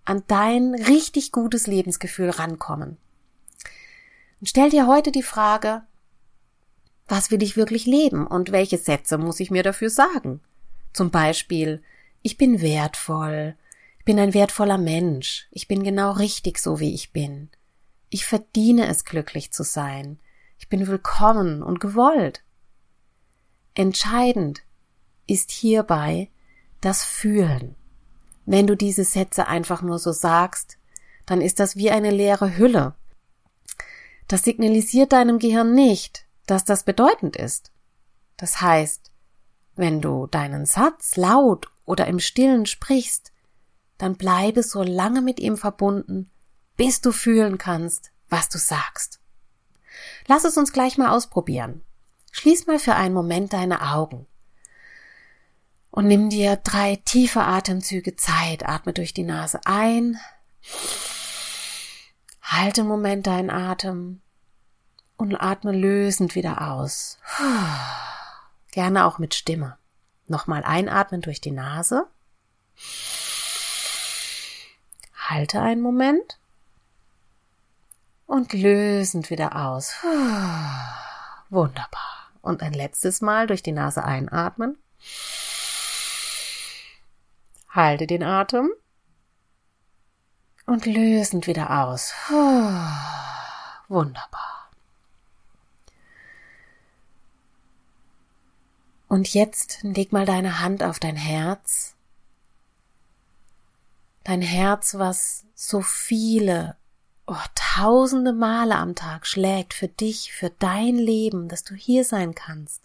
an 0.08 0.24
dein 0.28 0.74
richtig 0.74 1.34
gutes 1.34 1.68
Lebensgefühl 1.68 2.30
rankommen. 2.30 2.96
Und 4.40 4.48
stell 4.48 4.70
dir 4.70 4.88
heute 4.88 5.12
die 5.12 5.24
Frage, 5.24 5.84
was 7.10 7.30
will 7.30 7.44
ich 7.44 7.58
wirklich 7.58 7.86
leben 7.86 8.26
und 8.26 8.54
welche 8.54 8.78
Sätze 8.78 9.18
muss 9.18 9.42
ich 9.42 9.52
mir 9.52 9.64
dafür 9.64 9.90
sagen? 9.90 10.40
Zum 10.94 11.12
Beispiel, 11.12 11.84
ich 12.22 12.38
bin 12.38 12.62
wertvoll, 12.62 13.56
ich 14.00 14.06
bin 14.06 14.18
ein 14.18 14.34
wertvoller 14.34 14.78
Mensch, 14.78 15.50
ich 15.52 15.68
bin 15.68 15.84
genau 15.84 16.14
richtig 16.14 16.60
so, 16.60 16.80
wie 16.80 16.94
ich 16.94 17.12
bin. 17.12 17.50
Ich 18.10 18.26
verdiene 18.26 18.88
es, 18.88 19.04
glücklich 19.04 19.52
zu 19.52 19.64
sein. 19.64 20.20
Ich 20.58 20.70
bin 20.70 20.88
willkommen 20.88 21.62
und 21.62 21.82
gewollt. 21.82 22.44
Entscheidend 23.76 24.62
ist 25.28 25.52
hierbei 25.52 26.30
das 26.80 27.04
Fühlen. 27.04 27.76
Wenn 28.48 28.66
du 28.66 28.78
diese 28.78 29.04
Sätze 29.04 29.48
einfach 29.48 29.82
nur 29.82 30.00
so 30.00 30.14
sagst, 30.14 30.78
dann 31.26 31.42
ist 31.42 31.60
das 31.60 31.76
wie 31.76 31.92
eine 31.92 32.12
leere 32.12 32.58
Hülle. 32.58 32.96
Das 34.30 34.44
signalisiert 34.44 35.12
deinem 35.12 35.38
Gehirn 35.38 35.76
nicht, 35.76 36.26
dass 36.46 36.64
das 36.64 36.84
bedeutend 36.84 37.36
ist. 37.36 37.74
Das 38.38 38.62
heißt, 38.62 39.12
wenn 39.76 40.00
du 40.00 40.28
deinen 40.28 40.66
Satz 40.66 41.18
laut 41.18 41.70
oder 41.84 42.08
im 42.08 42.20
stillen 42.20 42.66
sprichst, 42.66 43.34
dann 43.98 44.16
bleibe 44.16 44.64
so 44.64 44.82
lange 44.82 45.22
mit 45.22 45.42
ihm 45.42 45.58
verbunden, 45.58 46.32
bis 46.78 47.02
du 47.02 47.12
fühlen 47.12 47.58
kannst, 47.58 48.12
was 48.30 48.48
du 48.48 48.58
sagst. 48.58 49.20
Lass 50.28 50.46
es 50.46 50.56
uns 50.56 50.72
gleich 50.72 50.98
mal 50.98 51.10
ausprobieren. 51.10 51.84
Schließ 52.32 52.66
mal 52.66 52.80
für 52.80 52.96
einen 52.96 53.14
Moment 53.14 53.52
deine 53.52 53.92
Augen 53.92 54.26
und 55.92 56.08
nimm 56.08 56.30
dir 56.30 56.58
drei 56.58 56.98
tiefe 56.98 57.42
Atemzüge 57.42 58.16
Zeit. 58.16 58.68
Atme 58.68 58.94
durch 58.94 59.14
die 59.14 59.24
Nase 59.24 59.60
ein. 59.66 60.20
Halte 62.42 62.82
einen 62.82 62.90
Moment 62.90 63.28
deinen 63.28 63.50
Atem. 63.50 64.22
Und 65.18 65.36
atme 65.36 65.72
lösend 65.72 66.36
wieder 66.36 66.62
aus. 66.70 67.18
Gerne 68.72 69.06
auch 69.06 69.18
mit 69.18 69.34
Stimme. 69.34 69.78
Nochmal 70.28 70.64
einatmen 70.64 71.22
durch 71.22 71.42
die 71.42 71.52
Nase. 71.52 72.08
Halte 75.16 75.62
einen 75.62 75.82
Moment 75.82 76.38
und 78.28 78.54
lösend 78.54 79.30
wieder 79.30 79.56
aus. 79.56 79.94
Wunderbar. 81.50 82.32
Und 82.42 82.62
ein 82.62 82.74
letztes 82.74 83.22
Mal 83.22 83.48
durch 83.48 83.64
die 83.64 83.72
Nase 83.72 84.04
einatmen. 84.04 84.78
Halte 87.78 88.08
den 88.08 88.24
Atem 88.24 88.72
und 90.66 90.88
lösend 90.88 91.46
wieder 91.46 91.84
aus. 91.84 92.12
Wunderbar. 93.88 94.72
Und 99.08 99.32
jetzt 99.32 99.84
leg 99.84 100.12
mal 100.12 100.26
deine 100.26 100.60
Hand 100.60 100.82
auf 100.82 100.98
dein 100.98 101.16
Herz. 101.16 101.94
Dein 104.24 104.42
Herz, 104.42 104.96
was 104.96 105.46
so 105.54 105.82
viele 105.82 106.78
oh, 107.28 107.36
tausende 107.54 108.34
Male 108.34 108.76
am 108.76 108.96
Tag 108.96 109.28
schlägt 109.28 109.76
für 109.76 109.88
dich, 109.88 110.34
für 110.34 110.50
dein 110.50 110.96
Leben, 110.96 111.48
dass 111.48 111.64
du 111.64 111.76
hier 111.76 112.04
sein 112.06 112.34
kannst 112.34 112.82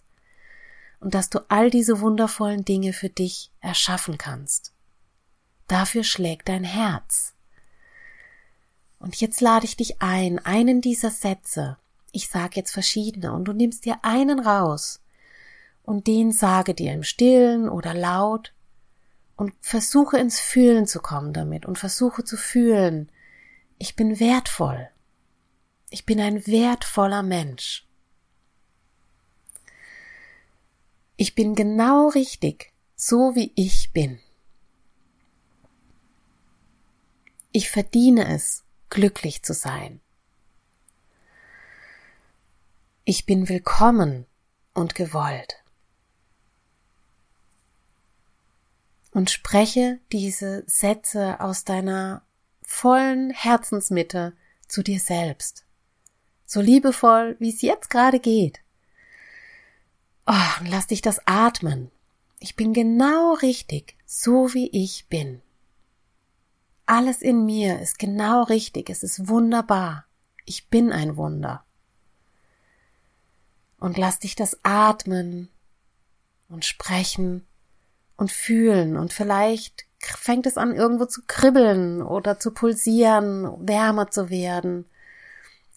und 0.99 1.15
dass 1.15 1.31
du 1.31 1.39
all 1.49 1.71
diese 1.71 1.99
wundervollen 1.99 2.63
Dinge 2.63 2.93
für 2.93 3.09
dich 3.09 3.49
erschaffen 3.59 4.19
kannst. 4.19 4.72
Dafür 5.67 6.03
schlägt 6.03 6.49
dein 6.49 6.63
Herz. 6.63 7.33
Und 8.99 9.19
jetzt 9.19 9.41
lade 9.41 9.65
ich 9.65 9.75
dich 9.75 10.01
ein, 10.01 10.39
einen 10.39 10.81
dieser 10.81 11.09
Sätze, 11.09 11.77
ich 12.11 12.29
sage 12.29 12.53
jetzt 12.55 12.71
verschiedene, 12.71 13.33
und 13.33 13.45
du 13.45 13.53
nimmst 13.53 13.85
dir 13.85 13.97
einen 14.03 14.39
raus 14.39 15.01
und 15.83 16.07
den 16.07 16.31
sage 16.31 16.73
dir 16.73 16.93
im 16.93 17.03
stillen 17.03 17.67
oder 17.67 17.93
laut 17.93 18.53
und 19.35 19.53
versuche 19.59 20.17
ins 20.17 20.39
Fühlen 20.39 20.87
zu 20.87 21.01
kommen 21.01 21.33
damit 21.33 21.65
und 21.65 21.77
versuche 21.77 22.23
zu 22.23 22.37
fühlen, 22.37 23.11
ich 23.77 23.95
bin 23.95 24.19
wertvoll. 24.19 24.89
Ich 25.89 26.05
bin 26.05 26.19
ein 26.21 26.47
wertvoller 26.47 27.23
Mensch. 27.23 27.85
Ich 31.17 31.35
bin 31.35 31.55
genau 31.55 32.07
richtig, 32.07 32.71
so 32.95 33.35
wie 33.35 33.51
ich 33.55 33.91
bin. 33.91 34.19
Ich 37.55 37.69
verdiene 37.69 38.33
es, 38.33 38.63
glücklich 38.89 39.43
zu 39.43 39.53
sein. 39.53 40.01
Ich 43.05 43.27
bin 43.27 43.47
willkommen 43.47 44.25
und 44.73 44.95
gewollt. 44.95 45.63
Und 49.11 49.29
spreche 49.29 49.99
diese 50.11 50.63
Sätze 50.65 51.39
aus 51.41 51.63
deiner 51.63 52.23
vollen 52.63 53.29
Herzensmitte 53.29 54.33
zu 54.67 54.81
dir 54.81 54.99
selbst. 54.99 55.63
So 56.47 56.59
liebevoll, 56.59 57.35
wie 57.37 57.49
es 57.49 57.61
jetzt 57.61 57.91
gerade 57.91 58.19
geht. 58.19 58.61
Oh, 60.25 60.63
lass 60.65 60.87
dich 60.87 61.03
das 61.03 61.21
atmen. 61.27 61.91
Ich 62.39 62.55
bin 62.55 62.73
genau 62.73 63.33
richtig, 63.35 63.95
so 64.07 64.55
wie 64.55 64.69
ich 64.69 65.05
bin. 65.07 65.42
Alles 66.95 67.23
in 67.23 67.43
mir 67.47 67.79
ist 67.79 67.97
genau 67.97 68.43
richtig, 68.43 68.87
es 68.87 69.01
ist 69.01 69.27
wunderbar. 69.27 70.05
Ich 70.45 70.69
bin 70.69 70.91
ein 70.91 71.17
Wunder. 71.17 71.65
Und 73.79 73.97
lass 73.97 74.19
dich 74.19 74.35
das 74.35 74.59
atmen 74.61 75.49
und 76.49 76.65
sprechen 76.65 77.47
und 78.15 78.31
fühlen 78.31 78.95
und 78.95 79.11
vielleicht 79.11 79.85
fängt 79.97 80.45
es 80.45 80.55
an, 80.55 80.75
irgendwo 80.75 81.05
zu 81.05 81.23
kribbeln 81.25 82.03
oder 82.03 82.39
zu 82.39 82.51
pulsieren, 82.51 83.67
wärmer 83.67 84.11
zu 84.11 84.29
werden. 84.29 84.85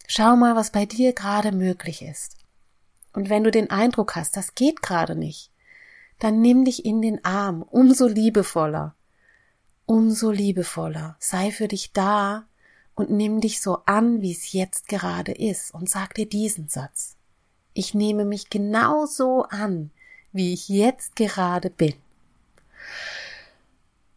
Schau 0.07 0.37
mal, 0.37 0.55
was 0.55 0.71
bei 0.71 0.85
dir 0.85 1.15
gerade 1.15 1.51
möglich 1.51 2.03
ist. 2.03 2.37
Und 3.15 3.31
wenn 3.31 3.43
du 3.43 3.51
den 3.51 3.71
Eindruck 3.71 4.17
hast, 4.17 4.37
das 4.37 4.55
geht 4.55 4.83
gerade 4.83 5.17
nicht, 5.17 5.51
dann 6.19 6.43
nimm 6.43 6.67
dich 6.67 6.85
in 6.85 7.01
den 7.01 7.25
Arm, 7.25 7.63
umso 7.63 8.07
liebevoller, 8.07 8.95
umso 9.87 10.31
liebevoller. 10.31 11.17
Sei 11.19 11.51
für 11.51 11.69
dich 11.69 11.93
da 11.93 12.45
und 12.95 13.11
nimm 13.11 13.41
dich 13.41 13.61
so 13.61 13.83
an, 13.87 14.21
wie 14.21 14.33
es 14.33 14.53
jetzt 14.53 14.89
gerade 14.89 15.33
ist 15.33 15.73
und 15.73 15.89
sag 15.89 16.15
dir 16.15 16.29
diesen 16.29 16.69
Satz. 16.69 17.17
Ich 17.73 17.95
nehme 17.95 18.25
mich 18.25 18.51
genauso 18.51 19.45
an, 19.45 19.91
wie 20.33 20.53
ich 20.53 20.69
jetzt 20.69 21.17
gerade 21.17 21.71
bin. 21.71 21.95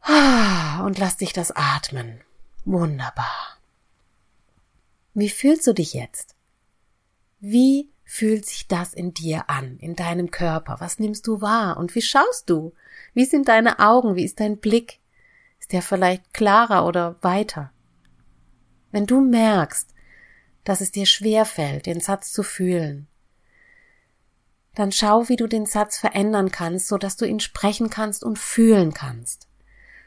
Ah, 0.02 0.84
und 0.86 0.98
lass 0.98 1.18
dich 1.18 1.34
das 1.34 1.52
atmen. 1.52 2.22
Wunderbar. 2.66 3.58
Wie 5.14 5.30
fühlst 5.30 5.68
du 5.68 5.74
dich 5.74 5.94
jetzt? 5.94 6.36
Wie 7.40 7.90
fühlt 8.06 8.46
sich 8.46 8.68
das 8.68 8.94
in 8.94 9.14
dir 9.14 9.50
an, 9.50 9.78
in 9.80 9.96
deinem 9.96 10.32
Körper? 10.32 10.78
Was 10.80 11.00
nimmst 11.00 11.28
du 11.28 11.42
wahr? 11.42 11.78
Und 11.78 11.96
wie 11.96 12.02
schaust 12.02 12.50
du? 12.50 12.74
Wie 13.14 13.26
sind 13.26 13.48
deine 13.48 13.80
Augen? 13.80 14.16
Wie 14.16 14.24
ist 14.24 14.40
dein 14.40 14.58
Blick? 14.58 15.00
Ist 15.70 15.74
der 15.74 15.82
vielleicht 15.84 16.34
klarer 16.34 16.88
oder 16.88 17.18
weiter? 17.22 17.72
Wenn 18.92 19.06
du 19.06 19.22
merkst, 19.22 19.94
dass 20.64 20.82
es 20.82 20.92
dir 20.92 21.06
schwer 21.06 21.46
fällt, 21.46 21.86
den 21.86 22.00
Satz 22.00 22.34
zu 22.34 22.42
fühlen, 22.42 23.06
dann 24.74 24.92
schau, 24.92 25.30
wie 25.30 25.36
du 25.36 25.46
den 25.46 25.68
Satz 25.68 26.00
verändern 26.00 26.50
kannst, 26.50 26.88
so 26.88 26.98
dass 26.98 27.18
du 27.18 27.26
ihn 27.26 27.40
sprechen 27.40 27.92
kannst 27.92 28.24
und 28.24 28.40
fühlen 28.40 28.96
kannst. 28.96 29.48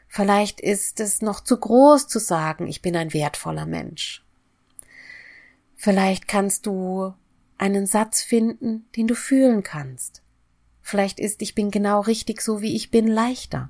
Vielleicht 0.09 0.59
ist 0.59 0.99
es 0.99 1.21
noch 1.21 1.39
zu 1.39 1.57
groß 1.57 2.09
zu 2.09 2.19
sagen, 2.19 2.67
ich 2.67 2.81
bin 2.81 2.97
ein 2.97 3.13
wertvoller 3.13 3.65
Mensch. 3.65 4.21
Vielleicht 5.77 6.27
kannst 6.27 6.65
du 6.65 7.13
einen 7.57 7.85
Satz 7.85 8.21
finden, 8.21 8.85
den 8.97 9.07
du 9.07 9.15
fühlen 9.15 9.63
kannst. 9.63 10.23
Vielleicht 10.81 11.21
ist 11.21 11.41
ich 11.41 11.55
bin 11.55 11.71
genau 11.71 12.01
richtig 12.01 12.41
so 12.41 12.61
wie 12.61 12.75
ich 12.75 12.91
bin 12.91 13.07
leichter. 13.07 13.69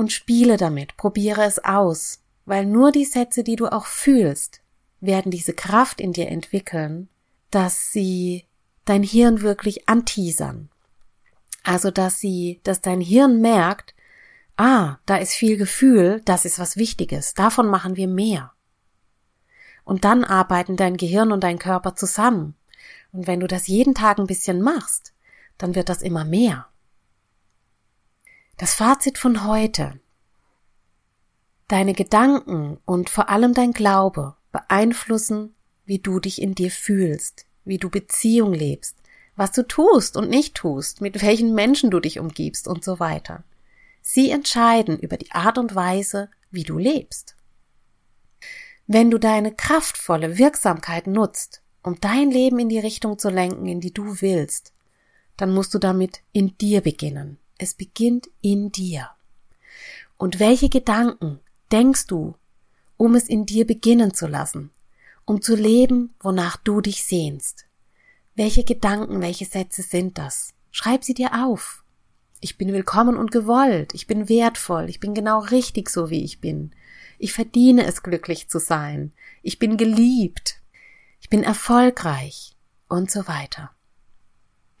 Und 0.00 0.12
spiele 0.12 0.56
damit, 0.56 0.96
probiere 0.96 1.44
es 1.44 1.62
aus, 1.62 2.22
weil 2.46 2.64
nur 2.64 2.90
die 2.90 3.04
Sätze, 3.04 3.44
die 3.44 3.56
du 3.56 3.66
auch 3.66 3.84
fühlst, 3.84 4.62
werden 5.02 5.30
diese 5.30 5.52
Kraft 5.52 6.00
in 6.00 6.14
dir 6.14 6.28
entwickeln, 6.28 7.10
dass 7.50 7.92
sie 7.92 8.46
dein 8.86 9.02
Hirn 9.02 9.42
wirklich 9.42 9.90
anteasern. 9.90 10.70
Also, 11.64 11.90
dass 11.90 12.18
sie, 12.18 12.60
dass 12.62 12.80
dein 12.80 13.02
Hirn 13.02 13.42
merkt, 13.42 13.94
ah, 14.56 14.96
da 15.04 15.18
ist 15.18 15.34
viel 15.34 15.58
Gefühl, 15.58 16.22
das 16.24 16.46
ist 16.46 16.58
was 16.58 16.78
Wichtiges, 16.78 17.34
davon 17.34 17.66
machen 17.66 17.96
wir 17.96 18.08
mehr. 18.08 18.54
Und 19.84 20.06
dann 20.06 20.24
arbeiten 20.24 20.78
dein 20.78 20.96
Gehirn 20.96 21.30
und 21.30 21.44
dein 21.44 21.58
Körper 21.58 21.94
zusammen. 21.94 22.54
Und 23.12 23.26
wenn 23.26 23.40
du 23.40 23.46
das 23.46 23.66
jeden 23.66 23.94
Tag 23.94 24.18
ein 24.18 24.26
bisschen 24.26 24.62
machst, 24.62 25.12
dann 25.58 25.74
wird 25.74 25.90
das 25.90 26.00
immer 26.00 26.24
mehr. 26.24 26.69
Das 28.60 28.74
Fazit 28.74 29.16
von 29.16 29.46
heute. 29.46 29.98
Deine 31.66 31.94
Gedanken 31.94 32.76
und 32.84 33.08
vor 33.08 33.30
allem 33.30 33.54
dein 33.54 33.72
Glaube 33.72 34.36
beeinflussen, 34.52 35.54
wie 35.86 35.98
du 35.98 36.20
dich 36.20 36.42
in 36.42 36.54
dir 36.54 36.70
fühlst, 36.70 37.46
wie 37.64 37.78
du 37.78 37.88
Beziehung 37.88 38.52
lebst, 38.52 38.98
was 39.34 39.52
du 39.52 39.66
tust 39.66 40.14
und 40.14 40.28
nicht 40.28 40.56
tust, 40.56 41.00
mit 41.00 41.22
welchen 41.22 41.54
Menschen 41.54 41.90
du 41.90 42.00
dich 42.00 42.18
umgibst 42.18 42.68
und 42.68 42.84
so 42.84 43.00
weiter. 43.00 43.44
Sie 44.02 44.30
entscheiden 44.30 44.98
über 44.98 45.16
die 45.16 45.32
Art 45.32 45.56
und 45.56 45.74
Weise, 45.74 46.28
wie 46.50 46.64
du 46.64 46.76
lebst. 46.76 47.36
Wenn 48.86 49.10
du 49.10 49.16
deine 49.16 49.54
kraftvolle 49.54 50.36
Wirksamkeit 50.36 51.06
nutzt, 51.06 51.62
um 51.82 51.98
dein 51.98 52.30
Leben 52.30 52.58
in 52.58 52.68
die 52.68 52.80
Richtung 52.80 53.18
zu 53.18 53.30
lenken, 53.30 53.64
in 53.64 53.80
die 53.80 53.94
du 53.94 54.20
willst, 54.20 54.74
dann 55.38 55.50
musst 55.54 55.72
du 55.72 55.78
damit 55.78 56.20
in 56.32 56.58
dir 56.58 56.82
beginnen. 56.82 57.38
Es 57.62 57.74
beginnt 57.74 58.30
in 58.40 58.72
dir. 58.72 59.10
Und 60.16 60.40
welche 60.40 60.70
Gedanken 60.70 61.40
denkst 61.70 62.06
du, 62.06 62.34
um 62.96 63.14
es 63.14 63.28
in 63.28 63.44
dir 63.44 63.66
beginnen 63.66 64.14
zu 64.14 64.26
lassen, 64.26 64.70
um 65.26 65.42
zu 65.42 65.56
leben, 65.56 66.14
wonach 66.20 66.56
du 66.56 66.80
dich 66.80 67.04
sehnst? 67.04 67.66
Welche 68.34 68.64
Gedanken, 68.64 69.20
welche 69.20 69.44
Sätze 69.44 69.82
sind 69.82 70.16
das? 70.16 70.54
Schreib 70.70 71.04
sie 71.04 71.12
dir 71.12 71.44
auf. 71.44 71.84
Ich 72.40 72.56
bin 72.56 72.72
willkommen 72.72 73.18
und 73.18 73.30
gewollt. 73.30 73.92
Ich 73.92 74.06
bin 74.06 74.30
wertvoll. 74.30 74.88
Ich 74.88 74.98
bin 74.98 75.12
genau 75.12 75.40
richtig 75.40 75.90
so, 75.90 76.08
wie 76.08 76.24
ich 76.24 76.40
bin. 76.40 76.74
Ich 77.18 77.34
verdiene 77.34 77.84
es, 77.84 78.02
glücklich 78.02 78.48
zu 78.48 78.58
sein. 78.58 79.12
Ich 79.42 79.58
bin 79.58 79.76
geliebt. 79.76 80.62
Ich 81.20 81.28
bin 81.28 81.42
erfolgreich 81.42 82.56
und 82.88 83.10
so 83.10 83.28
weiter. 83.28 83.70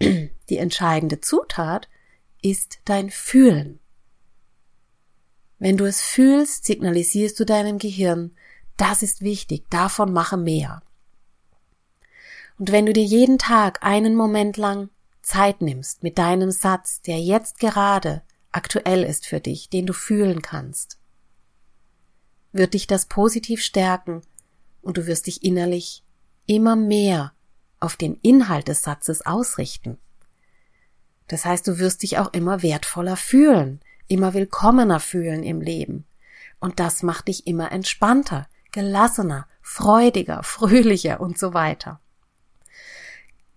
Die 0.00 0.56
entscheidende 0.56 1.20
Zutat 1.20 1.89
ist 2.42 2.80
dein 2.84 3.10
Fühlen. 3.10 3.78
Wenn 5.58 5.76
du 5.76 5.84
es 5.84 6.00
fühlst, 6.00 6.64
signalisierst 6.64 7.38
du 7.38 7.44
deinem 7.44 7.78
Gehirn, 7.78 8.32
das 8.76 9.02
ist 9.02 9.20
wichtig, 9.20 9.64
davon 9.68 10.12
mache 10.12 10.38
mehr. 10.38 10.82
Und 12.58 12.72
wenn 12.72 12.86
du 12.86 12.92
dir 12.92 13.04
jeden 13.04 13.38
Tag 13.38 13.82
einen 13.82 14.14
Moment 14.14 14.56
lang 14.56 14.88
Zeit 15.22 15.60
nimmst 15.60 16.02
mit 16.02 16.18
deinem 16.18 16.50
Satz, 16.50 17.02
der 17.02 17.20
jetzt 17.20 17.58
gerade 17.58 18.22
aktuell 18.52 19.04
ist 19.04 19.26
für 19.26 19.40
dich, 19.40 19.68
den 19.68 19.86
du 19.86 19.92
fühlen 19.92 20.42
kannst, 20.42 20.98
wird 22.52 22.74
dich 22.74 22.86
das 22.86 23.06
positiv 23.06 23.62
stärken 23.62 24.22
und 24.82 24.96
du 24.96 25.06
wirst 25.06 25.26
dich 25.26 25.42
innerlich 25.42 26.02
immer 26.46 26.74
mehr 26.74 27.32
auf 27.78 27.96
den 27.96 28.16
Inhalt 28.16 28.68
des 28.68 28.82
Satzes 28.82 29.24
ausrichten. 29.24 29.98
Das 31.30 31.44
heißt, 31.44 31.68
du 31.68 31.78
wirst 31.78 32.02
dich 32.02 32.18
auch 32.18 32.32
immer 32.32 32.60
wertvoller 32.60 33.16
fühlen, 33.16 33.80
immer 34.08 34.34
willkommener 34.34 34.98
fühlen 34.98 35.44
im 35.44 35.60
Leben. 35.60 36.04
Und 36.58 36.80
das 36.80 37.04
macht 37.04 37.28
dich 37.28 37.46
immer 37.46 37.70
entspannter, 37.70 38.48
gelassener, 38.72 39.46
freudiger, 39.62 40.42
fröhlicher 40.42 41.20
und 41.20 41.38
so 41.38 41.54
weiter. 41.54 42.00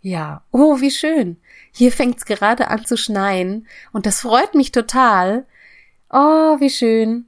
Ja, 0.02 0.44
oh, 0.52 0.82
wie 0.82 0.92
schön. 0.92 1.38
Hier 1.72 1.92
fängt's 1.92 2.26
gerade 2.26 2.68
an 2.68 2.86
zu 2.86 2.96
schneien 2.96 3.68
und 3.92 4.06
das 4.06 4.22
freut 4.22 4.54
mich 4.54 4.72
total. 4.72 5.48
Oh, 6.12 6.60
wie 6.60 6.70
schön. 6.70 7.26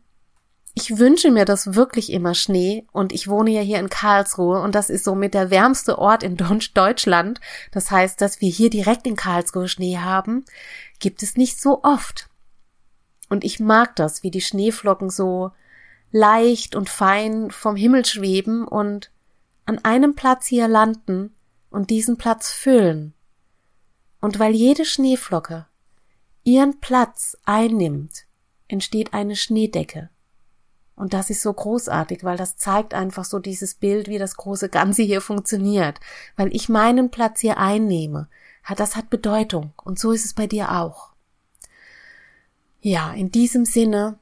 Ich 0.77 0.97
wünsche 0.97 1.31
mir 1.31 1.45
das 1.45 1.73
wirklich 1.73 2.11
immer 2.11 2.35
Schnee 2.35 2.85
und 2.91 3.13
ich 3.13 3.29
wohne 3.29 3.49
ja 3.49 3.61
hier 3.61 3.79
in 3.79 3.89
Karlsruhe 3.89 4.59
und 4.59 4.75
das 4.75 4.89
ist 4.89 5.05
somit 5.05 5.33
der 5.33 5.49
wärmste 5.49 5.97
Ort 5.97 6.21
in 6.21 6.35
Deutschland. 6.35 7.39
Das 7.71 7.91
heißt, 7.91 8.19
dass 8.19 8.41
wir 8.41 8.49
hier 8.49 8.69
direkt 8.69 9.07
in 9.07 9.15
Karlsruhe 9.15 9.69
Schnee 9.69 9.99
haben, 9.99 10.43
gibt 10.99 11.23
es 11.23 11.37
nicht 11.37 11.61
so 11.61 11.81
oft. 11.83 12.29
Und 13.29 13.45
ich 13.45 13.61
mag 13.61 13.95
das, 13.95 14.21
wie 14.21 14.31
die 14.31 14.41
Schneeflocken 14.41 15.09
so 15.09 15.51
leicht 16.11 16.75
und 16.75 16.89
fein 16.89 17.51
vom 17.51 17.77
Himmel 17.77 18.05
schweben 18.05 18.67
und 18.67 19.11
an 19.65 19.79
einem 19.79 20.13
Platz 20.13 20.45
hier 20.45 20.67
landen 20.67 21.33
und 21.69 21.89
diesen 21.89 22.17
Platz 22.17 22.51
füllen. 22.51 23.13
Und 24.19 24.39
weil 24.39 24.53
jede 24.53 24.83
Schneeflocke 24.83 25.67
ihren 26.43 26.81
Platz 26.81 27.37
einnimmt, 27.45 28.25
entsteht 28.67 29.13
eine 29.13 29.37
Schneedecke. 29.37 30.09
Und 30.95 31.13
das 31.13 31.29
ist 31.29 31.41
so 31.41 31.51
großartig, 31.51 32.23
weil 32.23 32.37
das 32.37 32.55
zeigt 32.57 32.93
einfach 32.93 33.25
so 33.25 33.39
dieses 33.39 33.75
Bild, 33.75 34.07
wie 34.07 34.17
das 34.17 34.37
große 34.37 34.69
Ganze 34.69 35.03
hier 35.03 35.21
funktioniert. 35.21 35.99
Weil 36.37 36.55
ich 36.55 36.69
meinen 36.69 37.11
Platz 37.11 37.41
hier 37.41 37.57
einnehme, 37.57 38.29
das 38.77 38.95
hat 38.95 39.09
Bedeutung. 39.09 39.73
Und 39.83 39.99
so 39.99 40.11
ist 40.11 40.25
es 40.25 40.33
bei 40.33 40.47
dir 40.47 40.71
auch. 40.71 41.09
Ja, 42.81 43.13
in 43.13 43.29
diesem 43.31 43.65
Sinne 43.65 44.17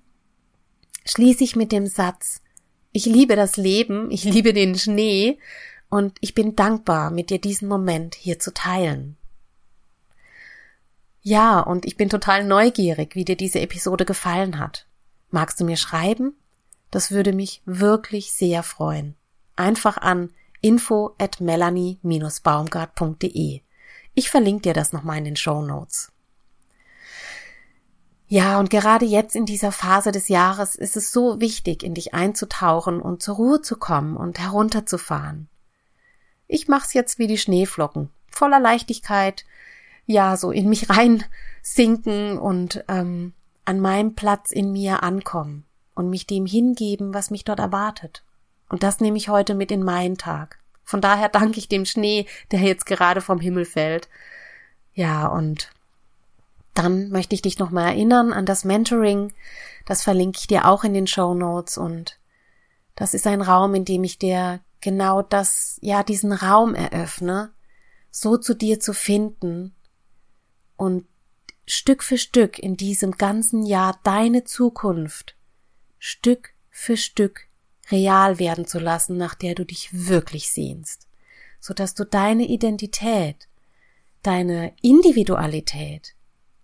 schließe 1.05 1.43
ich 1.43 1.55
mit 1.55 1.71
dem 1.71 1.85
Satz, 1.85 2.41
ich 2.91 3.05
liebe 3.05 3.35
das 3.35 3.57
Leben, 3.57 4.09
ich 4.09 4.23
liebe 4.23 4.53
den 4.53 4.75
Schnee 4.75 5.39
und 5.89 6.17
ich 6.21 6.33
bin 6.33 6.55
dankbar, 6.55 7.11
mit 7.11 7.29
dir 7.29 7.39
diesen 7.39 7.67
Moment 7.67 8.15
hier 8.15 8.39
zu 8.39 8.53
teilen. 8.53 9.17
Ja, 11.21 11.59
und 11.59 11.85
ich 11.85 11.97
bin 11.97 12.09
total 12.09 12.45
neugierig, 12.45 13.15
wie 13.15 13.25
dir 13.25 13.37
diese 13.37 13.59
Episode 13.59 14.05
gefallen 14.05 14.59
hat. 14.59 14.87
Magst 15.29 15.59
du 15.59 15.65
mir 15.65 15.77
schreiben? 15.77 16.35
Das 16.93 17.09
würde 17.09 17.33
mich 17.33 17.63
wirklich 17.65 18.31
sehr 18.33 18.61
freuen. 18.61 19.15
Einfach 19.55 19.97
an 19.97 20.29
info 20.61 21.15
at 21.17 21.41
melanie-baumgart.de. 21.41 23.61
Ich 24.13 24.29
verlinke 24.29 24.61
dir 24.61 24.75
das 24.75 24.93
nochmal 24.93 25.17
in 25.17 25.25
den 25.25 25.35
Show 25.35 25.63
Notes. 25.63 26.11
Ja, 28.27 28.59
und 28.59 28.69
gerade 28.69 29.05
jetzt 29.05 29.35
in 29.35 29.47
dieser 29.47 29.71
Phase 29.71 30.11
des 30.11 30.27
Jahres 30.27 30.75
ist 30.75 30.95
es 30.95 31.11
so 31.11 31.41
wichtig, 31.41 31.81
in 31.81 31.95
dich 31.95 32.13
einzutauchen 32.13 33.01
und 33.01 33.23
zur 33.23 33.37
Ruhe 33.37 33.63
zu 33.63 33.77
kommen 33.77 34.15
und 34.15 34.37
herunterzufahren. 34.37 35.49
Ich 36.47 36.67
mach's 36.67 36.93
jetzt 36.93 37.17
wie 37.17 37.25
die 37.25 37.39
Schneeflocken, 37.39 38.11
voller 38.29 38.59
Leichtigkeit, 38.59 39.45
ja, 40.05 40.37
so 40.37 40.51
in 40.51 40.69
mich 40.69 40.89
reinsinken 40.91 42.37
und 42.37 42.83
ähm, 42.87 43.33
an 43.65 43.79
meinem 43.79 44.13
Platz 44.13 44.51
in 44.51 44.71
mir 44.71 45.01
ankommen 45.01 45.65
und 45.95 46.09
mich 46.09 46.27
dem 46.27 46.45
hingeben, 46.45 47.13
was 47.13 47.31
mich 47.31 47.43
dort 47.43 47.59
erwartet. 47.59 48.23
Und 48.69 48.83
das 48.83 48.99
nehme 48.99 49.17
ich 49.17 49.29
heute 49.29 49.55
mit 49.55 49.71
in 49.71 49.83
meinen 49.83 50.17
Tag. 50.17 50.59
Von 50.83 51.01
daher 51.01 51.29
danke 51.29 51.59
ich 51.59 51.69
dem 51.69 51.85
Schnee, 51.85 52.25
der 52.51 52.59
jetzt 52.59 52.85
gerade 52.85 53.21
vom 53.21 53.39
Himmel 53.39 53.65
fällt. 53.65 54.09
Ja, 54.93 55.27
und 55.27 55.69
dann 56.73 57.09
möchte 57.09 57.35
ich 57.35 57.41
dich 57.41 57.59
nochmal 57.59 57.89
erinnern 57.89 58.33
an 58.33 58.45
das 58.45 58.63
Mentoring. 58.63 59.33
Das 59.85 60.03
verlinke 60.03 60.39
ich 60.39 60.47
dir 60.47 60.67
auch 60.67 60.83
in 60.83 60.93
den 60.93 61.07
Show 61.07 61.33
Notes 61.33 61.77
und 61.77 62.19
das 62.95 63.13
ist 63.13 63.27
ein 63.27 63.41
Raum, 63.41 63.75
in 63.75 63.85
dem 63.85 64.03
ich 64.03 64.19
dir 64.19 64.59
genau 64.81 65.21
das, 65.21 65.79
ja, 65.81 66.03
diesen 66.03 66.31
Raum 66.31 66.75
eröffne, 66.75 67.51
so 68.11 68.37
zu 68.37 68.53
dir 68.53 68.79
zu 68.79 68.93
finden 68.93 69.73
und 70.77 71.05
Stück 71.65 72.03
für 72.03 72.17
Stück 72.17 72.59
in 72.59 72.75
diesem 72.75 73.13
ganzen 73.13 73.65
Jahr 73.65 73.99
deine 74.03 74.43
Zukunft 74.43 75.35
Stück 76.05 76.49
für 76.69 76.97
Stück 76.97 77.47
real 77.89 78.37
werden 78.37 78.67
zu 78.67 78.77
lassen, 78.77 79.15
nach 79.15 79.35
der 79.35 79.55
du 79.55 79.63
dich 79.63 79.87
wirklich 80.09 80.51
sehnst, 80.51 81.07
so 81.61 81.73
dass 81.73 81.95
du 81.95 82.03
deine 82.03 82.43
Identität, 82.43 83.47
deine 84.21 84.73
Individualität 84.81 86.13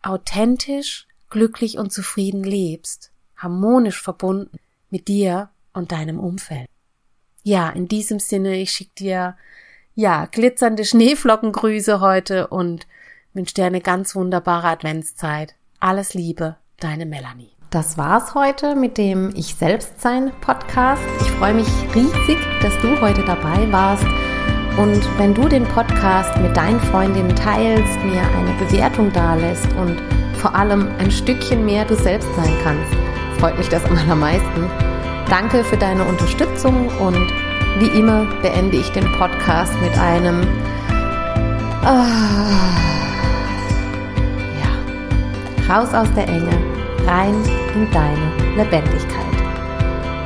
authentisch, 0.02 1.08
glücklich 1.30 1.78
und 1.78 1.94
zufrieden 1.94 2.44
lebst, 2.44 3.12
harmonisch 3.38 4.02
verbunden 4.02 4.60
mit 4.90 5.08
dir 5.08 5.50
und 5.72 5.94
deinem 5.94 6.20
Umfeld. 6.20 6.68
Ja, 7.42 7.70
in 7.70 7.88
diesem 7.88 8.20
Sinne, 8.20 8.58
ich 8.58 8.72
schicke 8.72 8.96
dir 8.98 9.38
ja 9.96 10.26
glitzernde 10.26 10.84
Schneeflockengrüße 10.84 12.02
heute 12.02 12.48
und 12.48 12.88
wünsche 13.34 13.54
dir 13.54 13.68
eine 13.68 13.80
ganz 13.80 14.16
wunderbare 14.16 14.68
Adventszeit. 14.68 15.56
Alles 15.80 16.14
Liebe, 16.14 16.58
deine 16.82 17.06
Melanie. 17.06 17.59
Das 17.72 18.00
war's 18.00 18.34
heute 18.34 18.76
mit 18.76 18.98
dem 18.98 19.30
Ich 19.36 19.54
selbst 19.54 20.02
sein 20.02 20.32
Podcast. 20.42 21.04
Ich 21.22 21.30
freue 21.34 21.54
mich 21.54 21.68
riesig, 21.94 22.40
dass 22.64 22.76
du 22.80 23.00
heute 23.00 23.24
dabei 23.24 23.72
warst. 23.72 24.08
Und 24.76 25.08
wenn 25.20 25.36
du 25.36 25.48
den 25.48 25.66
Podcast 25.66 26.36
mit 26.40 26.58
deinen 26.58 26.80
Freundinnen 26.80 27.36
teilst, 27.36 28.00
mir 28.04 28.24
eine 28.36 28.56
Bewertung 28.58 29.14
dalässt 29.14 29.68
und 29.74 30.02
vor 30.40 30.56
allem 30.56 30.88
ein 30.98 31.12
Stückchen 31.12 31.64
mehr 31.64 31.86
du 31.86 31.94
selbst 31.94 32.28
sein 32.36 32.52
kannst, 32.64 32.92
freut 33.40 33.56
mich 33.56 33.70
das 33.70 33.86
am 33.86 33.96
allermeisten. 33.98 34.68
Danke 35.30 35.64
für 35.64 35.78
deine 35.78 36.04
Unterstützung 36.06 36.88
und 36.98 37.32
wie 37.78 38.00
immer 38.00 38.26
beende 38.42 38.78
ich 38.78 38.90
den 38.94 39.06
Podcast 39.12 39.74
mit 39.80 39.96
einem 40.00 40.42
ah, 41.84 42.74
ja, 44.60 45.72
raus 45.72 45.94
aus 45.94 46.12
der 46.16 46.28
Enge 46.28 46.79
rein 47.06 47.36
in 47.74 47.90
deine 47.92 48.56
Lebendigkeit. 48.56 49.29